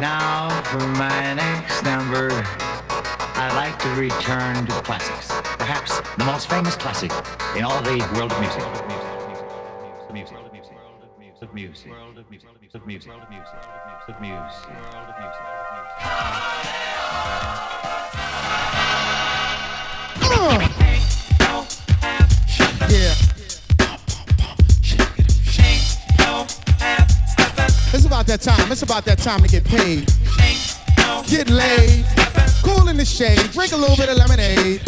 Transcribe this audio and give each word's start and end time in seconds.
Now, 0.00 0.62
for 0.62 0.78
my 0.78 1.34
next 1.34 1.82
number, 1.82 2.28
I'd 2.30 3.52
like 3.56 3.76
to 3.80 3.88
return 4.00 4.64
to 4.66 4.72
the 4.72 4.80
classics. 4.82 5.26
Perhaps 5.58 6.00
the 6.16 6.24
most 6.24 6.48
famous 6.48 6.76
classic 6.76 7.10
in 7.56 7.64
all 7.64 7.82
the 7.82 7.98
world 8.14 8.30
of 8.30 8.40
music. 8.40 8.62
Music. 10.12 10.38
About 28.18 28.26
that 28.26 28.40
time. 28.40 28.72
It's 28.72 28.82
about 28.82 29.04
that 29.04 29.18
time 29.18 29.42
to 29.42 29.48
get 29.48 29.62
paid. 29.62 30.08
Get 31.28 31.48
laid. 31.48 32.04
Cool 32.64 32.88
in 32.88 32.96
the 32.96 33.04
shade. 33.04 33.38
Drink 33.52 33.70
a 33.70 33.76
little 33.76 33.96
bit 33.96 34.08
of 34.08 34.16
lemonade. 34.16 34.82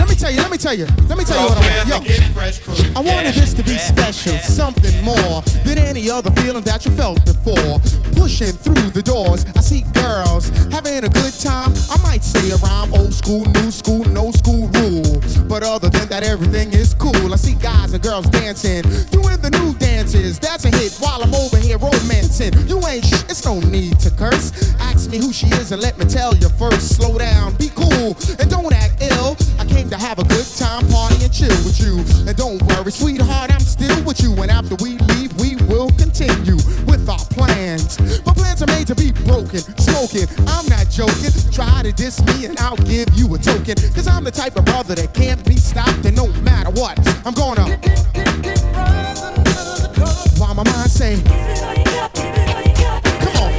Let 0.00 0.08
me 0.08 0.14
tell 0.16 0.30
you, 0.32 0.38
let 0.40 0.50
me 0.50 0.56
tell 0.58 0.74
you, 0.74 0.86
let 1.08 1.18
me 1.18 1.24
tell 1.24 1.40
you 1.40 1.48
what 1.48 1.58
I 1.58 1.98
want. 1.98 2.06
Yo, 2.08 2.96
I 2.96 3.00
wanted 3.00 3.34
this 3.34 3.52
to 3.54 3.62
be 3.62 3.76
special, 3.78 4.36
something 4.38 5.04
more 5.04 5.42
than 5.64 5.76
any 5.78 6.10
other 6.10 6.30
feeling 6.40 6.64
that 6.64 6.84
you 6.86 6.90
felt 6.92 7.22
before. 7.24 7.78
Pushing 8.16 8.52
through 8.52 8.90
the 8.90 9.02
doors, 9.02 9.44
I 9.56 9.60
see 9.60 9.82
girls 9.92 10.48
having 10.72 11.04
a 11.04 11.08
good 11.08 11.34
time. 11.40 11.72
I 11.90 12.00
might 12.02 12.24
say 12.24 12.50
a 12.50 12.56
rhyme, 12.56 12.92
old 12.94 13.12
school, 13.14 13.44
new 13.60 13.70
school, 13.70 14.04
no 14.06 14.30
school 14.32 14.68
rule. 14.80 15.20
But 15.48 15.62
other 15.62 15.90
than 15.90 16.08
that, 16.08 16.22
everything 16.22 16.72
is 16.72 16.94
cool. 16.94 17.32
I 17.32 17.36
see 17.36 17.54
guys 17.54 17.92
and 17.92 18.02
girls 18.02 18.26
dancing, 18.30 18.82
doing 19.10 19.40
the 19.40 19.50
new 19.60 19.74
dances. 19.74 20.38
That's 20.38 20.64
a 20.64 20.70
hit 20.70 20.96
while 20.98 21.22
I'm 21.22 21.34
over 21.34 21.58
here 21.58 21.76
romancing. 21.78 22.52
You 22.66 22.80
ain't 22.88 23.04
sh- 23.04 23.24
it's 23.28 23.44
no 23.44 23.60
need 23.60 23.98
to 24.00 24.10
curse. 24.10 24.74
Ask 24.80 25.10
me 25.10 25.18
who 25.18 25.32
she 25.32 25.46
is 25.60 25.72
and 25.72 25.80
let 25.82 25.98
me 25.98 26.06
tell 26.06 26.34
you 26.36 26.48
first. 26.50 26.96
Slow 26.96 27.18
down, 27.18 27.54
be 27.56 27.68
cool, 27.74 28.16
and 28.40 28.48
don't 28.50 28.72
act 28.72 29.02
ill. 29.02 29.36
I 29.58 29.64
came 29.64 29.88
to 29.90 29.98
have 29.98 30.20
a 30.20 30.24
good 30.24 30.46
time, 30.56 30.86
party 30.88 31.24
and 31.24 31.32
chill 31.32 31.48
with 31.64 31.80
you. 31.80 31.98
And 32.28 32.36
don't 32.36 32.62
worry, 32.62 32.92
sweetheart, 32.92 33.52
I'm 33.52 33.60
still 33.60 34.04
with 34.04 34.22
you. 34.22 34.32
And 34.40 34.50
after 34.50 34.76
we 34.76 34.98
leave, 34.98 35.32
we 35.40 35.56
will 35.66 35.90
continue 35.98 36.54
with 36.86 37.08
our 37.08 37.24
plans. 37.34 37.98
My 38.24 38.32
plans 38.32 38.62
are 38.62 38.68
made 38.68 38.86
to 38.86 38.94
be 38.94 39.10
broken, 39.10 39.58
smoking. 39.78 40.28
I'm 40.46 40.66
not 40.68 40.88
joking. 40.90 41.32
Try 41.50 41.82
to 41.82 41.92
diss 41.92 42.24
me 42.26 42.46
and 42.46 42.58
I'll 42.60 42.76
give 42.76 43.08
you 43.14 43.34
a 43.34 43.38
token. 43.38 43.74
Cause 43.92 44.06
I'm 44.06 44.22
the 44.22 44.30
type 44.30 44.56
of 44.56 44.64
brother 44.64 44.94
that 44.94 45.12
can't 45.12 45.44
be 45.44 45.56
stopped. 45.56 46.04
And 46.06 46.14
no 46.16 46.28
matter 46.42 46.70
what, 46.70 46.96
I'm 47.26 47.34
gonna. 47.34 47.66
While 50.38 50.54
my 50.54 50.64
mind 50.64 50.90
say, 50.90 51.20
come 53.20 53.36
on. 53.42 53.50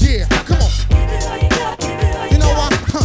Yeah, 0.00 0.26
come 0.44 0.60
on. 0.60 0.70
You 2.30 2.38
know 2.38 2.52
what? 2.52 2.74
Huh. 2.92 3.04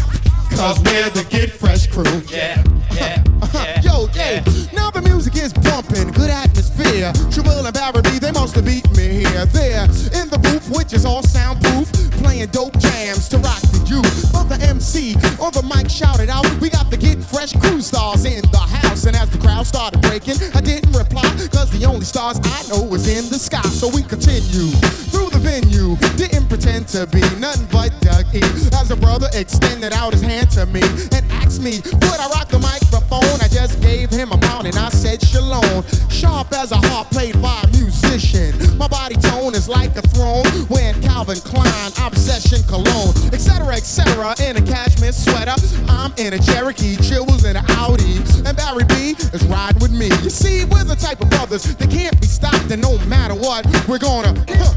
Cause 0.55 0.79
we're 0.83 1.09
the 1.09 1.25
Get 1.29 1.60
crew. 1.91 2.23
Yeah, 2.27 2.63
yeah, 2.93 3.23
yeah. 3.53 3.81
Yo, 3.85 4.07
yeah. 4.15 4.43
Now 4.73 4.89
the 4.91 5.01
music 5.03 5.35
is 5.35 5.51
bumping, 5.53 6.11
good 6.11 6.29
atmosphere. 6.29 7.11
Triple 7.31 7.65
and 7.67 7.73
Barry 7.73 8.19
they 8.19 8.31
must 8.31 8.55
have 8.55 8.65
beat 8.65 8.87
me 8.95 9.27
here. 9.27 9.45
There 9.51 9.83
in 10.15 10.31
the 10.31 10.39
booth, 10.41 10.71
which 10.71 10.93
is 10.93 11.05
all 11.05 11.21
soundproof, 11.21 11.91
playing 12.23 12.47
dope 12.49 12.77
jams 12.79 13.27
to 13.29 13.37
rock 13.39 13.59
the 13.75 13.83
youth. 13.91 14.31
But 14.31 14.47
the 14.47 14.57
MC 14.63 15.15
on 15.43 15.51
the 15.51 15.63
mic 15.67 15.89
shouted 15.89 16.29
out, 16.29 16.47
We 16.61 16.69
got 16.69 16.89
the 16.89 16.97
Get 16.97 17.19
Fresh 17.19 17.53
crew 17.59 17.81
stars 17.81 18.23
in 18.25 18.41
the 18.51 18.63
house. 18.79 19.05
And 19.05 19.15
as 19.15 19.29
the 19.29 19.37
crowd 19.37 19.67
started 19.67 20.01
breaking, 20.01 20.39
I 20.55 20.61
didn't 20.61 20.95
reply, 20.95 21.27
cause 21.51 21.69
the 21.71 21.85
only 21.85 22.05
stars 22.05 22.39
I 22.43 22.63
know 22.69 22.87
is 22.95 23.07
in 23.07 23.27
the 23.29 23.39
sky. 23.39 23.67
So 23.67 23.89
we 23.89 24.03
continue 24.03 24.71
through 25.11 25.29
the 25.29 25.39
venue, 25.39 25.97
didn't 26.15 26.30
pretend 26.61 26.87
to 26.87 27.07
be 27.07 27.21
nothing 27.39 27.65
but 27.71 27.89
Doug 28.01 28.25
E. 28.35 28.41
As 28.73 28.91
a 28.91 28.95
brother 28.95 29.27
extended 29.33 29.93
out 29.93 30.13
his 30.13 30.21
hand 30.21 30.51
to 30.51 30.65
me 30.67 30.81
and 31.11 31.25
asked 31.31 31.61
me, 31.61 31.81
Would 31.83 32.19
I 32.19 32.29
rock 32.29 32.49
the 32.49 32.59
microphone? 32.59 33.41
I 33.41 33.47
just 33.49 33.81
gave 33.81 34.11
him 34.11 34.31
a 34.31 34.37
pound 34.37 34.67
and 34.67 34.77
I 34.77 34.89
said 34.89 35.23
shalom. 35.23 35.83
Sharp 36.09 36.53
as 36.53 36.71
a 36.71 36.77
harp 36.77 37.09
played 37.09 37.41
by 37.41 37.61
a 37.63 37.67
musician. 37.77 38.53
My 38.77 38.87
body 38.87 39.15
tone 39.15 39.55
is 39.55 39.67
like 39.67 39.95
a 39.97 40.03
throne 40.13 40.45
when 40.69 41.01
Calvin 41.01 41.39
Klein, 41.41 41.91
obsession 41.99 42.61
cologne, 42.67 43.15
etc. 43.33 43.75
etc. 43.75 44.35
In 44.45 44.57
a 44.57 44.61
cashmere 44.61 45.13
sweater, 45.13 45.55
I'm 45.89 46.13
in 46.17 46.33
a 46.33 46.39
Cherokee, 46.39 46.95
Chills 46.97 47.43
in 47.43 47.55
an 47.55 47.65
Audi, 47.81 48.17
and 48.45 48.55
Barry 48.55 48.85
B 48.85 49.15
is 49.33 49.43
riding 49.45 49.81
with 49.81 49.91
me. 49.91 50.09
You 50.21 50.29
see, 50.29 50.65
we're 50.65 50.83
the 50.83 50.95
type 50.95 51.21
of 51.21 51.29
brothers 51.31 51.63
that 51.63 51.89
can't 51.89 52.19
be 52.21 52.27
stopped, 52.27 52.69
and 52.69 52.81
no 52.81 52.99
matter 53.05 53.33
what, 53.33 53.65
we're 53.87 53.99
gonna. 53.99 54.37
Huh. 54.47 54.70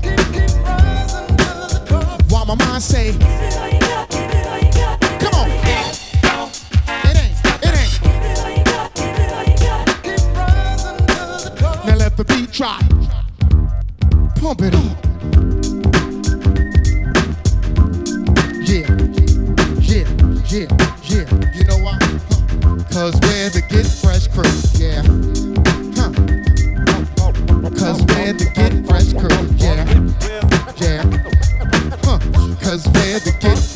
Say, 2.84 3.12
Come 3.12 3.24
on. 5.34 5.48
It 5.50 7.16
ain't, 7.16 7.36
it 7.64 7.74
ain't. 7.74 7.92
Now 11.86 11.96
let 11.96 12.16
the 12.18 12.24
beat 12.28 12.50
drop. 12.52 12.82
Pump 14.36 14.60
it 14.60 14.74
up. 14.74 14.96
Yeah, 18.68 18.86
yeah, 19.80 20.06
yeah, 20.52 20.68
yeah. 21.04 21.26
You 21.56 21.64
know 21.64 21.78
why? 21.78 21.98
Huh. 22.02 22.76
Cause 22.92 23.14
we're 23.22 23.48
the 23.48 23.62
Get 23.70 23.86
Fresh 23.86 24.28
crew. 24.28 24.44
Yeah. 24.78 25.02
Huh. 25.96 26.12
Cause 27.78 28.00
we're 28.02 28.34
the 28.34 28.44
Get 28.54 28.86
Fresh 28.86 29.14
crew. 29.14 29.48
Yeah. 29.56 29.84
Cause 32.74 32.86
we're 32.88 33.20
the 33.20 33.30
Get 33.38 33.73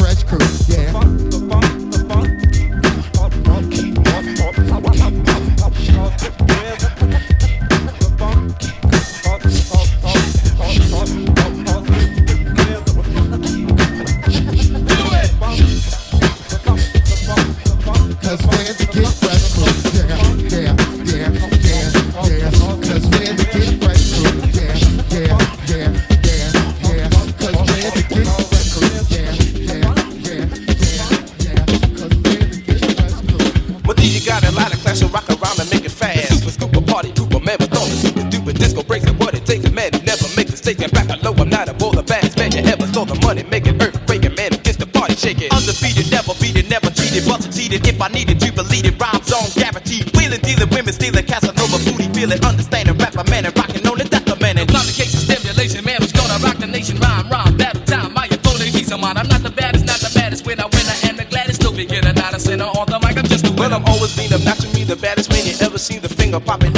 And 40.68 40.92
back 40.92 41.08
low, 41.24 41.32
I'm 41.32 41.48
not 41.48 41.66
a 41.70 41.72
boy, 41.72 41.96
the 41.96 42.02
baddest 42.02 42.36
man 42.36 42.52
you 42.52 42.60
ever 42.60 42.84
saw. 42.92 43.08
The 43.08 43.16
money 43.24 43.42
making, 43.48 43.80
earthquaking 43.80 44.36
man 44.36 44.52
who 44.52 44.60
gets 44.60 44.76
the 44.76 44.84
party 44.84 45.16
shaking. 45.16 45.48
Undefeated, 45.48 46.12
never 46.12 46.36
beaten, 46.36 46.68
never 46.68 46.92
cheated, 46.92 47.24
busted, 47.24 47.56
cheated. 47.56 47.88
If 47.88 47.96
I 47.96 48.08
needed 48.08 48.36
to 48.40 48.52
believe 48.52 48.84
it, 48.84 49.00
rhymes 49.00 49.32
on 49.32 49.48
guaranteed. 49.56 50.12
Wheeling, 50.12 50.44
dealing, 50.44 50.68
women 50.68 50.92
stealing, 50.92 51.24
Casanova 51.24 51.80
booty, 51.88 52.12
feeling, 52.12 52.44
understanding, 52.44 53.00
rap 53.00 53.16
rapper 53.16 53.24
man 53.32 53.48
and 53.48 53.56
rocking 53.56 53.80
on 53.88 53.96
it, 53.96 54.12
that's 54.12 54.28
the 54.28 54.36
man. 54.44 54.60
Complication, 54.68 55.24
stimulation, 55.24 55.80
man 55.88 56.04
was 56.04 56.12
gonna 56.12 56.36
rock 56.44 56.60
the 56.60 56.68
nation. 56.68 57.00
Rhyme, 57.00 57.32
rhyme, 57.32 57.56
battle 57.56 57.80
time. 57.88 58.12
My 58.12 58.28
opponent, 58.28 58.68
he's 58.68 58.92
a 58.92 58.98
man. 59.00 59.16
I'm 59.16 59.28
not 59.28 59.40
the 59.40 59.50
baddest, 59.50 59.88
not 59.88 60.04
the 60.04 60.12
baddest. 60.12 60.44
When 60.44 60.60
I 60.60 60.68
win, 60.68 60.84
I 60.84 60.96
am 61.08 61.16
the 61.16 61.24
gladdest. 61.24 61.64
Still 61.64 61.72
beginner, 61.72 62.12
not 62.12 62.36
a 62.36 62.38
sinner 62.38 62.68
on 62.68 62.84
the 62.92 63.00
mic. 63.00 63.16
I'm 63.16 63.24
just 63.24 63.48
a 63.48 63.52
Well. 63.56 63.72
I'm 63.72 63.88
always 63.88 64.12
been 64.12 64.32
a 64.36 64.38
match 64.44 64.60
to 64.60 64.68
me, 64.76 64.84
the 64.84 64.96
baddest 64.96 65.32
man 65.32 65.48
you 65.48 65.56
ever 65.64 65.78
seen. 65.80 66.04
The 66.04 66.12
finger 66.12 66.40
popping, 66.40 66.76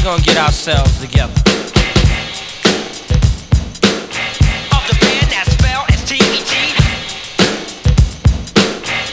we 0.00 0.04
gonna 0.04 0.22
get 0.22 0.36
ourselves 0.38 0.98
together. 1.00 1.32
Of 4.72 4.82
the 4.88 4.96
band 5.00 5.28
that 5.28 5.46
spell 5.50 5.84
is 5.92 6.02
T-E-T. 6.08 6.52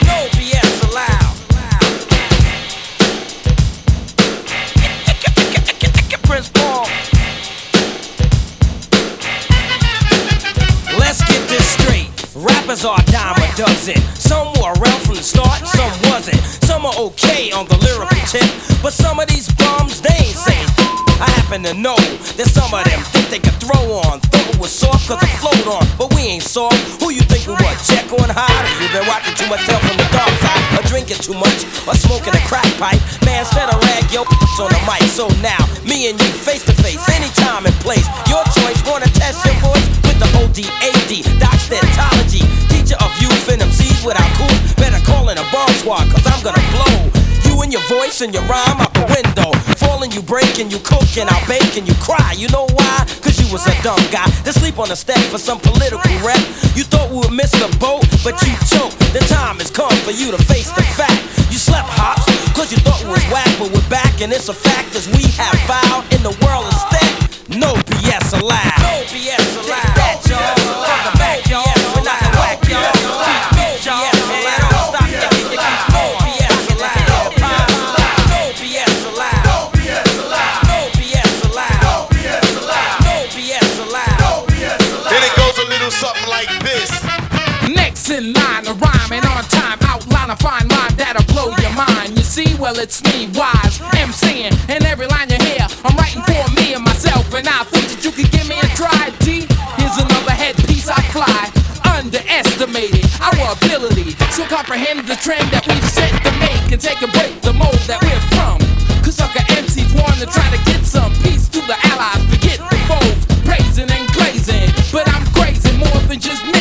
No 0.07 0.27
BS 0.37 0.83
allowed. 0.89 1.35
Prince 6.23 6.49
Paul. 6.49 6.87
Let's 10.99 11.21
get 11.27 11.47
this 11.49 11.67
straight. 11.71 12.09
Rappers 12.35 12.85
are 12.85 13.01
dime 13.05 13.41
a 13.41 13.55
dozen. 13.57 13.97
Some 14.15 14.53
were 14.53 14.73
around 14.79 15.01
from 15.01 15.15
the 15.15 15.23
start, 15.23 15.65
some 15.67 15.91
wasn't. 16.09 16.41
Some 16.63 16.85
are 16.85 16.95
okay 16.97 17.51
on 17.51 17.65
the 17.67 17.77
lyrical 17.77 18.19
tip, 18.27 18.49
but 18.81 18.93
some 18.93 19.19
of 19.19 19.27
these 19.27 19.51
bums 19.53 20.01
they 20.01 20.15
ain't 20.15 20.35
saying. 20.35 20.66
I 21.17 21.25
happen 21.41 21.65
to 21.65 21.73
know 21.73 21.97
that 22.37 22.45
some 22.45 22.69
of 22.69 22.85
them 22.85 23.01
think 23.09 23.33
they 23.33 23.41
can 23.41 23.57
throw 23.57 23.97
on. 24.05 24.21
Thought 24.29 24.53
it 24.53 24.59
was 24.61 24.69
soft 24.69 25.09
cause 25.09 25.17
it 25.17 25.33
flowed 25.41 25.65
on, 25.65 25.81
but 25.97 26.13
we 26.13 26.29
ain't 26.29 26.45
soft. 26.45 26.77
Who 27.01 27.09
you 27.09 27.25
think 27.25 27.49
we 27.49 27.57
what? 27.57 27.73
Jekyll 27.81 28.21
and 28.21 28.29
Hyde? 28.29 28.69
You 28.77 28.85
been 28.93 29.07
watching 29.09 29.33
too 29.33 29.49
much 29.49 29.65
Tales 29.65 29.81
from 29.81 29.97
the 29.97 30.05
dark 30.13 30.29
side, 30.45 30.61
or 30.77 30.85
drinking 30.85 31.17
too 31.25 31.33
much, 31.33 31.65
or 31.89 31.97
smoking 31.97 32.37
a 32.37 32.43
crack 32.45 32.69
pipe. 32.77 33.01
Man, 33.25 33.41
a 33.49 33.77
rag 33.89 34.05
your 34.13 34.29
on 34.61 34.69
the 34.69 34.81
mic. 34.85 35.01
So 35.09 35.25
now, 35.41 35.57
me 35.81 36.09
and 36.09 36.17
you 36.21 36.29
face 36.29 36.61
to 36.69 36.73
face, 36.85 37.01
anytime 37.09 37.65
and 37.65 37.75
place. 37.81 38.05
Your 38.29 38.45
choice, 38.53 38.77
wanna 38.85 39.09
test 39.17 39.41
your 39.41 39.57
voice 39.57 39.85
with 40.05 40.21
the 40.21 40.29
ODAD, 40.37 41.25
Doc 41.41 41.57
Dentology, 41.65 42.45
teacher 42.69 42.97
of 43.01 43.09
youth 43.17 43.49
and 43.49 43.61
MCs 43.65 44.05
without 44.05 44.29
cool. 44.37 44.53
Better 44.77 45.01
call 45.05 45.29
in 45.29 45.37
a 45.37 45.45
bomb 45.49 45.73
squad, 45.81 46.05
cause 46.13 46.25
I'm 46.29 46.41
gonna 46.45 46.61
blow. 46.77 47.16
And 47.59 47.73
your 47.75 47.83
voice 47.91 48.21
and 48.21 48.33
your 48.33 48.47
rhyme 48.47 48.79
out 48.79 48.93
the 48.95 49.03
window. 49.11 49.51
Falling, 49.75 50.09
you 50.15 50.23
breaking, 50.23 50.71
you 50.71 50.79
cooking, 50.87 51.27
I'll 51.27 51.47
bake 51.51 51.75
and 51.75 51.83
you 51.83 51.91
cry. 51.99 52.31
You 52.31 52.47
know 52.47 52.63
why? 52.79 53.03
Cause 53.19 53.35
you 53.43 53.51
was 53.51 53.67
a 53.67 53.75
dumb 53.83 53.99
guy 54.07 54.23
to 54.47 54.55
sleep 54.55 54.79
on 54.79 54.87
the 54.87 54.95
step 54.95 55.19
for 55.27 55.37
some 55.37 55.59
political 55.59 55.99
rep. 56.23 56.39
You 56.79 56.87
thought 56.87 57.11
we 57.11 57.19
would 57.27 57.35
miss 57.35 57.51
the 57.51 57.67
boat, 57.75 58.07
but 58.23 58.39
you 58.47 58.55
choked. 58.71 58.95
The 59.11 59.19
time 59.27 59.59
has 59.59 59.67
come 59.69 59.91
for 60.07 60.15
you 60.15 60.31
to 60.31 60.39
face 60.47 60.71
the 60.71 60.83
fact. 60.95 61.19
You 61.51 61.59
slept 61.59 61.91
hops, 61.91 62.23
cause 62.55 62.71
you 62.71 62.79
thought 62.87 63.03
we 63.03 63.11
was 63.11 63.27
whack, 63.27 63.51
but 63.59 63.67
we're 63.75 63.89
back, 63.91 64.23
and 64.23 64.31
it's 64.31 64.47
a 64.47 64.55
fact 64.55 64.95
as 64.95 65.11
we 65.11 65.27
have 65.35 65.59
vowed 65.67 66.07
in 66.15 66.23
the 66.23 66.31
world 66.47 66.71
instead. 66.71 67.59
No 67.59 67.75
BS 67.91 68.31
allowed. 68.31 68.79
No 68.79 68.95
BS 69.11 69.67
allowed. 69.67 69.91
The 69.91 71.19
back, 71.19 71.43
y'all. 71.51 71.67
We're 71.99 72.07
not 72.07 72.23
whack, 72.39 72.63
y'all. 72.71 73.56
In 88.17 88.33
line, 88.33 88.65
a 88.65 88.73
rhyming 88.73 89.21
on 89.29 89.43
time, 89.45 89.77
outline 89.85 90.31
a 90.31 90.35
fine 90.37 90.67
line 90.67 90.95
that'll 90.97 91.21
blow 91.29 91.53
your 91.61 91.73
mind. 91.77 92.17
You 92.17 92.25
see, 92.25 92.49
well, 92.57 92.73
it's 92.79 93.03
me, 93.05 93.29
wise, 93.37 93.77
MCing, 93.93 94.57
and 94.73 94.83
every 94.85 95.05
line 95.05 95.29
you 95.29 95.37
hear, 95.37 95.67
I'm 95.85 95.95
writing 95.95 96.25
for 96.25 96.41
me 96.57 96.73
and 96.73 96.83
myself, 96.83 97.29
and 97.37 97.47
I 97.47 97.61
think 97.69 97.85
that 97.93 98.01
you 98.01 98.09
could 98.09 98.31
give 98.33 98.49
me 98.49 98.57
a 98.57 98.69
try, 98.73 99.13
D. 99.21 99.45
Here's 99.77 99.97
another 100.01 100.33
headpiece 100.33 100.89
I 100.89 100.97
fly, 101.13 101.53
underestimated 101.93 103.05
our 103.21 103.53
ability 103.53 104.17
to 104.17 104.41
comprehend 104.49 105.05
the 105.05 105.15
trend 105.21 105.45
that 105.53 105.69
we've 105.69 105.89
set 105.93 106.09
to 106.25 106.31
make 106.41 106.73
and 106.73 106.81
take 106.81 107.01
a 107.05 107.09
break 107.13 107.37
the 107.45 107.53
mold 107.53 107.77
that 107.85 108.01
we're 108.01 108.25
from. 108.33 108.57
Cause 109.05 109.21
sucker 109.21 109.45
MCs 109.53 109.93
wanna 109.93 110.25
try 110.25 110.49
to 110.49 110.59
get 110.65 110.81
some 110.81 111.13
peace 111.21 111.47
to 111.53 111.61
the 111.69 111.77
allies, 111.93 112.25
forget 112.33 112.57
the 112.65 112.77
foes, 112.89 113.21
praising 113.45 113.93
and 113.93 114.09
glazing. 114.17 114.73
But 114.89 115.05
I'm 115.13 115.25
crazy 115.37 115.69
more 115.77 116.01
than 116.09 116.17
just 116.19 116.41
nips, 116.49 116.56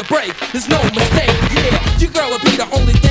A 0.00 0.04
break, 0.04 0.32
there's 0.52 0.66
no 0.66 0.82
mistake, 0.94 1.28
yeah. 1.52 1.98
Your 1.98 2.10
girl 2.12 2.30
will 2.30 2.38
be 2.38 2.56
the 2.56 2.66
only 2.72 2.94
thing 2.94 3.09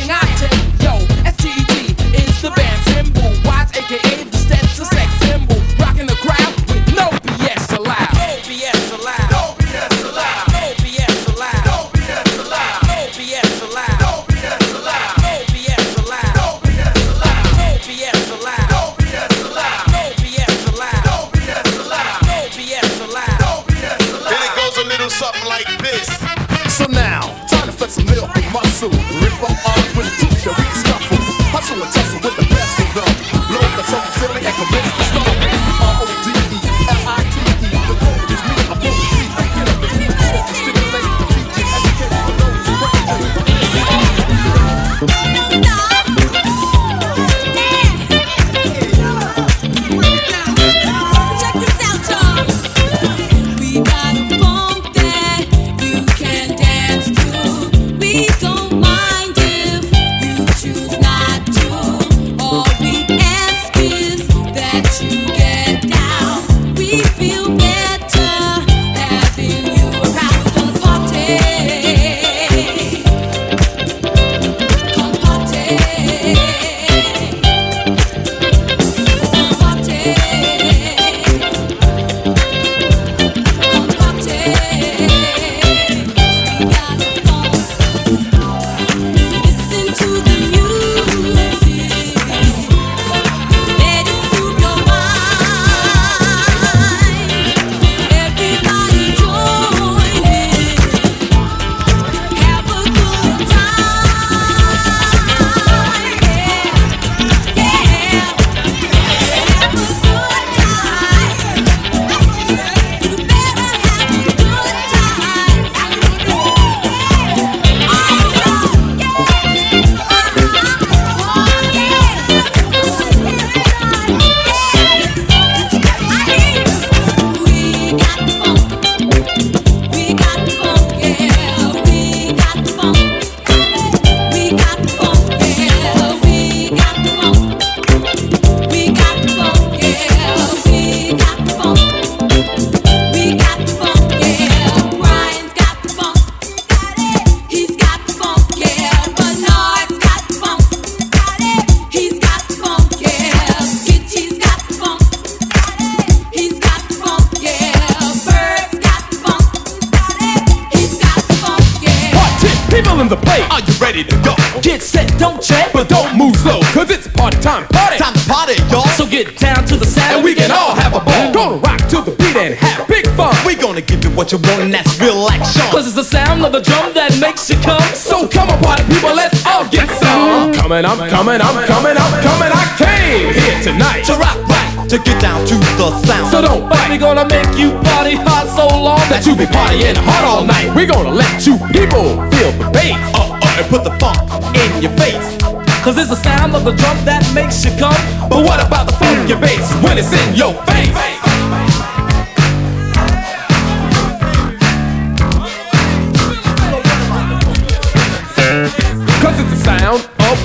and 172.39 172.55
have 172.55 172.87
big 172.87 173.05
fun. 173.19 173.35
We 173.45 173.55
gonna 173.55 173.81
give 173.81 174.03
you 174.03 174.11
what 174.11 174.31
you 174.31 174.39
want, 174.39 174.63
and 174.63 174.73
that's 174.73 174.99
real 174.99 175.27
action. 175.27 175.61
Cause 175.71 175.87
it's 175.87 175.95
the 175.95 176.07
sound 176.07 176.45
of 176.45 176.51
the 176.51 176.61
drum 176.61 176.93
that 176.95 177.11
makes 177.19 177.49
you 177.49 177.57
come. 177.59 177.83
So 177.93 178.27
come 178.27 178.49
on, 178.49 178.59
party 178.63 178.83
people, 178.87 179.11
let's 179.11 179.43
all 179.45 179.67
get 179.67 179.87
some. 179.99 180.49
I'm 180.49 180.53
coming, 180.55 180.83
I'm 180.85 180.99
coming, 181.09 181.39
I'm 181.41 181.57
coming, 181.67 181.97
I'm 181.99 182.13
coming. 182.23 182.51
I 182.51 182.65
came 182.79 183.33
here 183.35 183.57
tonight 183.63 184.07
to 184.07 184.15
rock 184.15 184.39
right, 184.47 184.87
to 184.87 184.97
get 184.99 185.19
down 185.21 185.43
to 185.47 185.55
the 185.75 185.91
sound. 186.07 186.31
So 186.31 186.41
don't 186.41 186.69
bite. 186.69 186.89
We 186.89 186.97
gonna 186.97 187.27
make 187.27 187.51
you 187.59 187.75
party 187.85 188.15
hard 188.15 188.47
so 188.49 188.65
long 188.65 189.03
that 189.11 189.27
you 189.27 189.35
be 189.35 189.45
partying 189.45 189.99
hard 189.99 190.23
all 190.25 190.43
night. 190.43 190.71
We 190.75 190.85
gonna 190.85 191.11
let 191.11 191.45
you 191.45 191.59
people 191.75 192.17
feel 192.31 192.51
the 192.55 192.67
bass. 192.71 192.97
Uh, 193.13 193.35
uh, 193.35 193.57
and 193.59 193.67
put 193.67 193.83
the 193.83 193.91
funk 193.99 194.19
in 194.55 194.81
your 194.81 194.91
face. 194.97 195.37
Cause 195.83 195.97
it's 195.97 196.09
the 196.09 196.15
sound 196.15 196.55
of 196.55 196.63
the 196.65 196.75
drum 196.75 196.97
that 197.05 197.23
makes 197.33 197.63
you 197.63 197.71
come. 197.79 197.95
But 198.29 198.43
what 198.43 198.59
about 198.59 198.87
the 198.87 198.93
funky 198.93 199.35
bass 199.39 199.71
when 199.83 199.97
it's 199.97 200.11
in 200.11 200.35
your 200.35 200.53
face? 200.67 201.38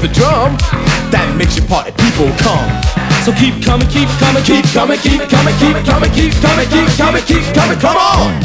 The 0.05 0.13
drum 0.13 0.53
that 1.09 1.25
makes 1.39 1.57
your 1.57 1.65
party 1.67 1.91
people 1.97 2.29
come. 2.45 2.69
So 3.25 3.33
keep 3.33 3.65
coming, 3.65 3.89
keep 3.89 4.09
coming, 4.21 4.45
keep 4.45 4.65
coming, 4.77 5.01
keep 5.01 5.25
coming, 5.33 5.57
keep 5.57 5.81
coming, 5.81 6.13
keep 6.13 6.35
coming, 6.45 6.69
keep 6.69 6.89
coming, 7.01 7.25
keep 7.25 7.45
coming, 7.57 7.79
come 7.81 7.97
on! 7.97 8.37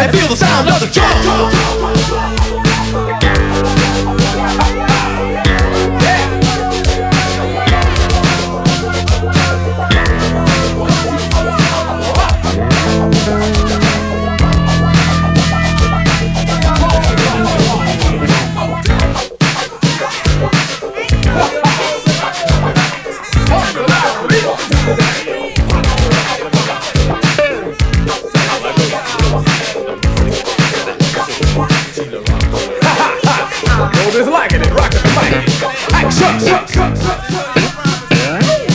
And 0.00 0.08
feel 0.08 0.28
the 0.28 0.36
sound 0.36 0.70
of 0.70 0.80
the 0.80 0.88
drum. 0.88 2.33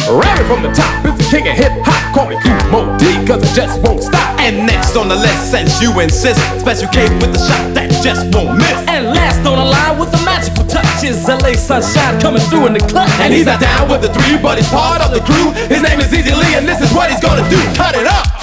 Ramming 0.09 0.47
from 0.49 0.63
the 0.65 0.73
top 0.73 1.05
is 1.05 1.13
the 1.13 1.27
king 1.29 1.45
of 1.47 1.53
hip 1.53 1.69
hop. 1.85 2.01
Call 2.15 2.27
me 2.29 2.35
Kool 2.41 2.57
Moe 2.73 2.97
Dee, 2.97 3.13
cause 3.29 3.45
it 3.45 3.53
just 3.53 3.77
won't 3.85 4.01
stop. 4.01 4.39
And 4.41 4.65
next 4.65 4.97
on 4.97 5.07
the 5.07 5.15
list, 5.15 5.51
since 5.51 5.81
you 5.81 5.93
insist, 5.99 6.41
Special 6.59 6.89
K 6.89 7.05
with 7.21 7.33
the 7.33 7.37
shot 7.37 7.73
that 7.77 7.93
just 8.01 8.33
won't 8.33 8.57
miss. 8.57 8.73
And 8.89 9.13
last 9.13 9.45
on 9.45 9.61
the 9.61 9.69
line 9.69 9.99
with 9.99 10.09
the 10.09 10.21
magical 10.25 10.65
touch 10.65 11.03
is 11.03 11.21
LA 11.29 11.53
Sunshine 11.53 12.19
coming 12.19 12.41
through 12.49 12.65
in 12.65 12.73
the 12.73 12.81
clutch. 12.89 13.13
And 13.21 13.33
he's 13.33 13.45
not 13.45 13.61
down 13.61 13.89
with 13.89 14.01
the 14.01 14.09
three, 14.09 14.41
but 14.41 14.57
he's 14.57 14.69
part 14.69 15.05
of 15.05 15.13
the 15.13 15.21
crew. 15.21 15.53
His 15.69 15.85
name 15.85 15.99
is 16.01 16.09
Easy 16.09 16.33
Lee, 16.33 16.57
and 16.57 16.65
this 16.67 16.81
is 16.81 16.89
what 16.97 17.11
he's 17.11 17.21
gonna 17.21 17.45
do. 17.49 17.61
Cut 17.77 17.93
it 17.93 18.07
up! 18.07 18.38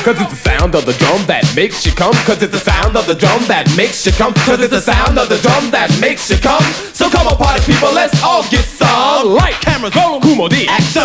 Cause 0.00 0.18
it's 0.18 0.30
the 0.30 0.48
sound 0.48 0.74
of 0.74 0.86
the 0.86 0.94
drum 0.96 1.20
that 1.26 1.44
makes 1.54 1.84
you 1.84 1.92
come. 1.92 2.14
Cause 2.24 2.40
it's 2.42 2.56
the 2.56 2.64
sound 2.64 2.96
of 2.96 3.06
the 3.06 3.14
drum 3.14 3.44
that 3.52 3.68
makes 3.76 4.06
you 4.06 4.12
come. 4.12 4.32
Cause 4.48 4.56
it's 4.64 4.72
the 4.72 4.80
sound 4.80 5.18
of 5.18 5.28
the 5.28 5.36
drum 5.44 5.70
that 5.76 5.92
makes 6.00 6.30
you 6.32 6.40
come. 6.40 6.64
So 6.96 7.12
come 7.12 7.28
on, 7.28 7.36
party 7.36 7.60
people, 7.68 7.92
let's 7.92 8.16
all 8.24 8.40
get 8.48 8.64
some. 8.64 9.28
Light, 9.28 9.60
cameras, 9.60 9.92
roll, 9.92 10.16
Kool 10.18 10.36
Moe 10.36 10.48
Dee, 10.48 10.64
action. 10.72 11.04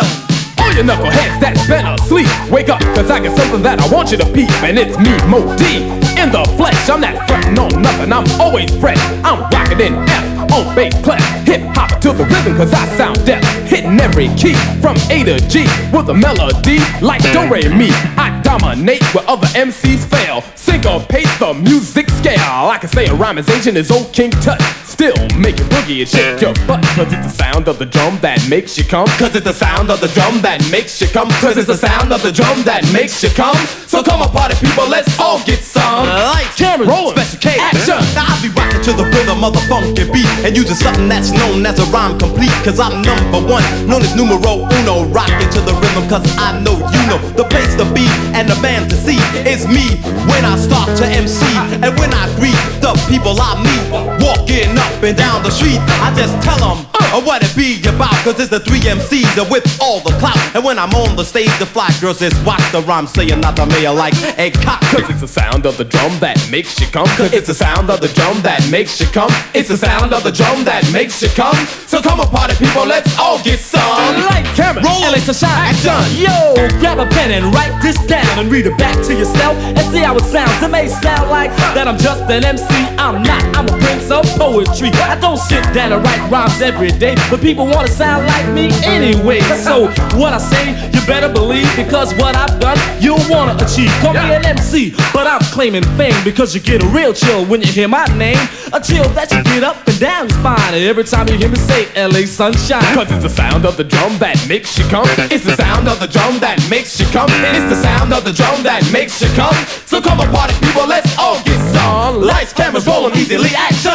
All 0.64 0.72
you 0.72 0.88
knuckleheads 0.88 1.44
that's 1.44 1.68
been 1.68 1.84
asleep, 1.84 2.32
wake 2.48 2.72
up, 2.72 2.80
cause 2.96 3.12
I 3.12 3.20
got 3.20 3.36
something 3.36 3.62
that 3.68 3.84
I 3.84 3.88
want 3.92 4.16
you 4.16 4.18
to 4.18 4.28
peep. 4.32 4.48
And 4.64 4.80
it's 4.80 4.96
me, 4.96 5.12
Moe 5.28 5.44
Dee, 5.60 5.84
in 6.16 6.32
the 6.32 6.48
flesh. 6.56 6.88
I'm 6.88 7.04
not 7.04 7.20
fretting 7.28 7.60
on 7.60 7.76
nothing, 7.84 8.16
I'm 8.16 8.24
always 8.40 8.72
fresh. 8.80 9.02
I'm 9.28 9.44
rocking 9.52 9.84
in 9.84 9.94
F 10.08 10.35
on 10.56 10.76
bass 10.76 10.94
clap. 11.04 11.22
Hip 11.46 11.62
hop 11.76 12.00
to 12.02 12.12
the 12.12 12.24
rhythm, 12.24 12.56
cause 12.56 12.74
I 12.74 12.86
sound 12.98 13.24
deaf. 13.26 13.44
Hitting 13.68 14.00
every 14.00 14.28
key 14.36 14.56
from 14.82 14.96
A 15.12 15.24
to 15.24 15.40
G 15.48 15.68
with 15.92 16.10
a 16.10 16.14
melody 16.14 16.80
like 17.02 17.22
Do 17.22 17.48
Re 17.52 17.68
Mi. 17.68 17.90
I 18.18 18.40
dominate 18.44 19.04
where 19.14 19.28
other 19.30 19.48
MCs 19.48 20.06
fail. 20.06 20.42
Syncopate 20.66 21.30
the 21.38 21.54
music 21.54 22.10
scale. 22.10 22.42
I 22.42 22.80
can 22.80 22.90
say 22.90 23.06
a 23.06 23.14
rhymization 23.14 23.76
is 23.76 23.92
old 23.92 24.12
King 24.12 24.32
Tut. 24.42 24.60
Still 24.84 25.14
make 25.38 25.60
you 25.60 25.66
boogie 25.70 26.02
and 26.02 26.10
shake 26.10 26.42
your 26.42 26.56
butt. 26.66 26.82
Cause 26.98 27.12
it's 27.14 27.22
the 27.22 27.36
sound 27.38 27.68
of 27.68 27.78
the 27.78 27.86
drum 27.86 28.18
that 28.26 28.42
makes 28.50 28.78
you 28.78 28.84
come. 28.84 29.06
Cause 29.22 29.36
it's 29.36 29.46
the 29.46 29.54
sound 29.54 29.92
of 29.92 30.02
the 30.02 30.08
drum 30.10 30.42
that 30.42 30.66
makes 30.72 31.00
you 31.00 31.08
come. 31.08 31.30
Cause 31.38 31.58
it's 31.58 31.68
the 31.68 31.78
sound 31.78 32.12
of 32.12 32.24
the 32.24 32.32
drum 32.32 32.64
that 32.66 32.82
makes 32.90 33.22
you 33.22 33.30
come. 33.30 33.56
So 33.86 34.02
come 34.02 34.26
on, 34.26 34.32
party 34.34 34.56
people, 34.58 34.90
let's 34.90 35.14
all 35.20 35.38
get 35.46 35.62
some. 35.62 36.10
Lights, 36.10 36.58
cameras, 36.58 36.90
rolling, 36.90 37.14
special 37.14 37.40
K, 37.46 37.62
action. 37.62 38.02
Now 38.18 38.26
I'll 38.26 38.42
be 38.42 38.50
rocking 38.50 38.82
to 38.90 38.94
the 38.98 39.06
rhythm 39.06 39.46
of 39.46 39.54
the 39.54 39.62
funky 39.70 40.10
beat 40.10 40.32
and 40.42 40.58
using 40.58 40.74
something 40.74 41.06
that's 41.06 41.30
known 41.30 41.62
as 41.62 41.78
a 41.78 41.86
rhyme 41.94 42.18
complete. 42.18 42.56
Cause 42.66 42.82
I'm 42.82 43.06
number 43.06 43.38
one, 43.38 43.62
known 43.86 44.02
as 44.02 44.18
numero 44.18 44.66
uno. 44.66 45.06
Rocking 45.14 45.52
to 45.54 45.62
the 45.62 45.78
rhythm, 45.78 46.10
cause 46.10 46.26
I 46.42 46.58
know 46.66 46.74
you 46.74 47.02
know 47.06 47.22
the 47.38 47.46
place 47.46 47.78
to 47.78 47.86
be 47.94 48.10
and 48.34 48.50
the 48.50 48.58
man 48.64 48.90
to 48.90 48.96
see 48.96 49.20
is 49.46 49.68
me 49.68 50.00
when 50.32 50.44
I 50.48 50.55
start 50.58 50.90
to 50.98 51.06
MC. 51.06 51.46
And 51.84 51.92
when 52.00 52.14
I 52.14 52.26
greet 52.36 52.58
the 52.82 52.94
people 53.10 53.36
I 53.40 53.56
meet, 53.62 53.86
walking 54.24 54.78
up 54.78 55.04
and 55.04 55.18
down 55.18 55.44
the 55.44 55.52
street, 55.52 55.80
I 56.02 56.14
just 56.16 56.34
tell 56.42 56.58
them 56.60 56.86
uh, 57.16 57.22
what 57.22 57.44
it 57.44 57.54
be 57.56 57.80
about. 57.88 58.14
Cause 58.24 58.40
it's 58.40 58.50
the 58.50 58.60
three 58.60 58.80
MCs 58.80 59.38
uh, 59.38 59.46
with 59.50 59.66
all 59.82 60.00
the 60.02 60.12
clout. 60.20 60.38
And 60.56 60.64
when 60.64 60.78
I'm 60.80 60.94
on 60.94 61.16
the 61.16 61.24
stage, 61.24 61.52
the 61.60 61.66
fly 61.66 61.90
girls 62.02 62.20
just 62.20 62.38
watch 62.46 62.64
the 62.72 62.82
rhyme 62.82 63.08
saying 63.08 63.40
not 63.40 63.56
the 63.56 63.66
mayor 63.66 63.92
like 63.92 64.16
a 64.38 64.52
cop. 64.52 64.82
Cause 64.92 65.10
it's 65.10 65.22
the 65.22 65.28
sound 65.28 65.66
of 65.66 65.78
the 65.78 65.86
drum 65.86 66.20
that 66.20 66.38
makes 66.52 66.80
you 66.80 66.88
come. 66.88 67.08
Cause 67.18 67.34
it's 67.34 67.48
the 67.48 67.54
sound 67.54 67.90
of 67.90 68.02
the 68.02 68.10
drum 68.10 68.42
that 68.44 68.60
makes 68.72 69.00
you 69.00 69.08
come. 69.08 69.32
It's 69.54 69.70
the 69.70 69.78
sound 69.78 70.14
of 70.14 70.24
the 70.24 70.32
drum 70.32 70.64
that 70.66 70.84
makes 70.92 71.22
you 71.22 71.30
come. 71.30 71.56
So 71.88 72.02
come 72.02 72.20
on, 72.20 72.28
party 72.28 72.56
people, 72.56 72.86
let's 72.86 73.18
all 73.18 73.42
get 73.44 73.60
some. 73.60 73.82
Light, 74.30 74.46
camera, 74.56 74.84
roll, 74.84 75.02
LA 75.02 75.20
Sunshine, 75.20 75.74
action. 75.74 76.00
Yo, 76.20 76.56
grab 76.80 77.00
a 77.00 77.08
pen 77.10 77.32
and 77.32 77.54
write 77.54 77.76
this 77.82 77.98
down 78.06 78.40
and 78.40 78.52
read 78.52 78.66
it 78.66 78.78
back 78.78 78.96
to 79.06 79.14
yourself 79.14 79.56
and 79.58 79.84
see 79.92 80.00
how 80.00 80.16
it 80.16 80.24
sounds. 80.24 80.45
It 80.66 80.72
may 80.72 80.88
sound 80.88 81.30
like 81.30 81.52
that 81.76 81.88
I'm 81.88 81.98
just 81.98 82.22
an 82.24 82.44
MC. 82.44 82.66
I'm 82.98 83.22
not. 83.22 83.44
I'm 83.56 83.66
a 83.68 83.78
prince 83.80 84.10
of 84.12 84.26
poetry. 84.38 84.90
I 85.06 85.18
don't 85.20 85.38
sit 85.38 85.64
down 85.74 85.94
and 85.94 86.04
write 86.04 86.22
rhymes 86.30 86.62
every 86.62 86.92
day, 86.92 87.16
but 87.30 87.42
people 87.42 87.66
wanna 87.68 87.88
sound 87.88 88.26
like 88.28 88.48
me 88.50 88.72
anyway. 88.84 89.42
So 89.64 89.88
what 90.18 90.34
I 90.34 90.40
say, 90.40 90.72
you 90.92 91.02
better 91.06 91.30
believe 91.30 91.70
because 91.76 92.14
what 92.16 92.36
I've 92.36 92.60
done, 92.60 92.78
you'll 93.00 93.24
wanna 93.30 93.56
achieve. 93.64 93.92
Call 94.02 94.14
me 94.14 94.34
an 94.34 94.46
MC, 94.46 94.96
but 95.14 95.28
I'm 95.28 95.42
claiming 95.54 95.84
fame 95.98 96.18
because 96.24 96.56
you 96.56 96.62
get 96.62 96.82
a 96.84 96.88
real 96.88 97.14
chill 97.14 97.46
when 97.46 97.62
you 97.62 97.72
hear 97.72 97.88
my 97.88 98.06
name. 98.18 98.40
A 98.74 98.82
chill 98.82 99.08
that 99.10 99.32
you 99.32 99.44
get 99.44 99.64
up 99.64 99.88
and 99.88 100.00
down 100.00 100.30
your 100.30 100.38
spine 100.40 100.74
every 100.74 101.04
time 101.04 101.28
you 101.30 101.38
hear 101.38 101.50
me 101.50 101.58
say 101.58 101.88
LA 101.96 102.26
Sunshine. 102.26 102.96
Cause 102.96 103.12
it's 103.12 103.24
the 103.24 103.30
sound 103.30 103.66
of 103.66 103.78
the 103.78 103.84
drum 103.84 104.18
that 104.20 104.38
makes 104.48 104.78
you 104.78 104.86
come. 104.86 105.06
It's 105.32 105.46
the 105.46 105.56
sound 105.56 105.88
of 105.88 106.00
the 106.00 106.08
drum 106.08 106.40
that 106.40 106.58
makes 106.70 107.00
you 107.00 107.06
come. 107.08 107.30
It's 107.30 107.70
the 107.70 107.82
sound 107.82 108.14
of 108.14 108.24
the 108.24 108.34
drum 108.34 108.64
that 108.64 108.82
makes 108.92 109.22
you 109.22 109.28
come. 109.36 109.56
So 109.86 110.02
come 110.02 110.20
on, 110.20 110.32
party 110.36 110.54
people, 110.66 110.86
let's 110.86 111.18
all 111.18 111.42
get 111.44 111.60
some. 111.74 112.22
Lights, 112.22 112.52
cameras, 112.52 112.86
rolling 112.86 113.16
Easy 113.16 113.38
Lee. 113.38 113.56
Action! 113.56 113.92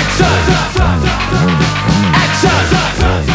Action! 0.00 1.24
we 3.26 3.33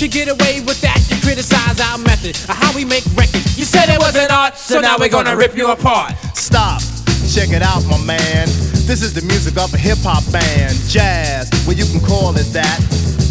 we'll 0.00 0.06
you 0.06 0.12
get 0.12 0.28
away 0.28 0.60
with 0.64 0.80
that? 0.80 0.96
You 1.10 1.20
criticize 1.20 1.80
our 1.80 1.98
method 1.98 2.36
of 2.48 2.56
how 2.56 2.74
we 2.74 2.84
make 2.84 3.04
records. 3.12 3.58
You 3.58 3.64
said 3.64 3.92
it 3.92 3.98
wasn't 4.00 4.32
art, 4.32 4.56
so 4.56 4.80
now 4.80 4.96
we're 4.98 5.10
gonna 5.10 5.36
rip 5.36 5.56
you 5.56 5.70
apart. 5.70 6.16
Stop. 6.34 6.80
Check 7.28 7.50
it 7.50 7.62
out, 7.62 7.84
my 7.84 8.00
man. 8.04 8.48
This 8.88 9.02
is 9.02 9.12
the 9.12 9.20
music 9.22 9.58
of 9.58 9.72
a 9.74 9.78
hip 9.78 9.98
hop 10.00 10.24
band, 10.32 10.74
jazz, 10.88 11.50
well 11.66 11.76
you 11.76 11.84
can 11.84 12.00
call 12.00 12.32
it 12.36 12.48
that. 12.56 12.80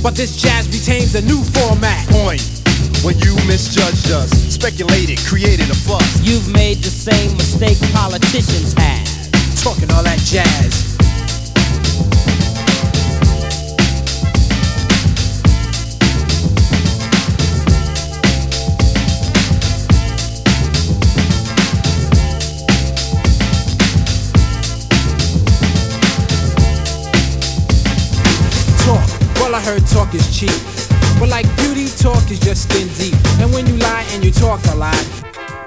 But 0.03 0.15
this 0.15 0.37
jazz 0.37 0.69
retains 0.69 1.15
a 1.15 1.21
new 1.21 1.41
format. 1.57 2.05
Point. 2.09 2.45
When 3.01 3.17
you 3.19 3.33
misjudged 3.47 4.11
us, 4.11 4.29
speculated, 4.29 5.17
created 5.25 5.69
a 5.69 5.75
fuss. 5.75 6.21
You've 6.21 6.51
made 6.53 6.77
the 6.85 6.91
same 6.91 7.33
mistake 7.33 7.79
politicians 7.93 8.73
have. 8.77 9.07
Talking 9.57 9.89
all 9.91 10.03
that 10.03 10.19
jazz. 10.19 10.99
I 29.59 29.61
heard 29.61 29.85
talk 29.87 30.15
is 30.15 30.23
cheap. 30.31 30.55
But 31.19 31.27
like 31.27 31.45
beauty, 31.57 31.89
talk 31.89 32.31
is 32.31 32.39
just 32.39 32.69
skin 32.69 32.87
deep. 32.95 33.13
And 33.41 33.51
when 33.53 33.67
you 33.67 33.75
lie 33.75 34.07
and 34.11 34.23
you 34.23 34.31
talk 34.31 34.63
a 34.67 34.75
lot, 34.75 34.95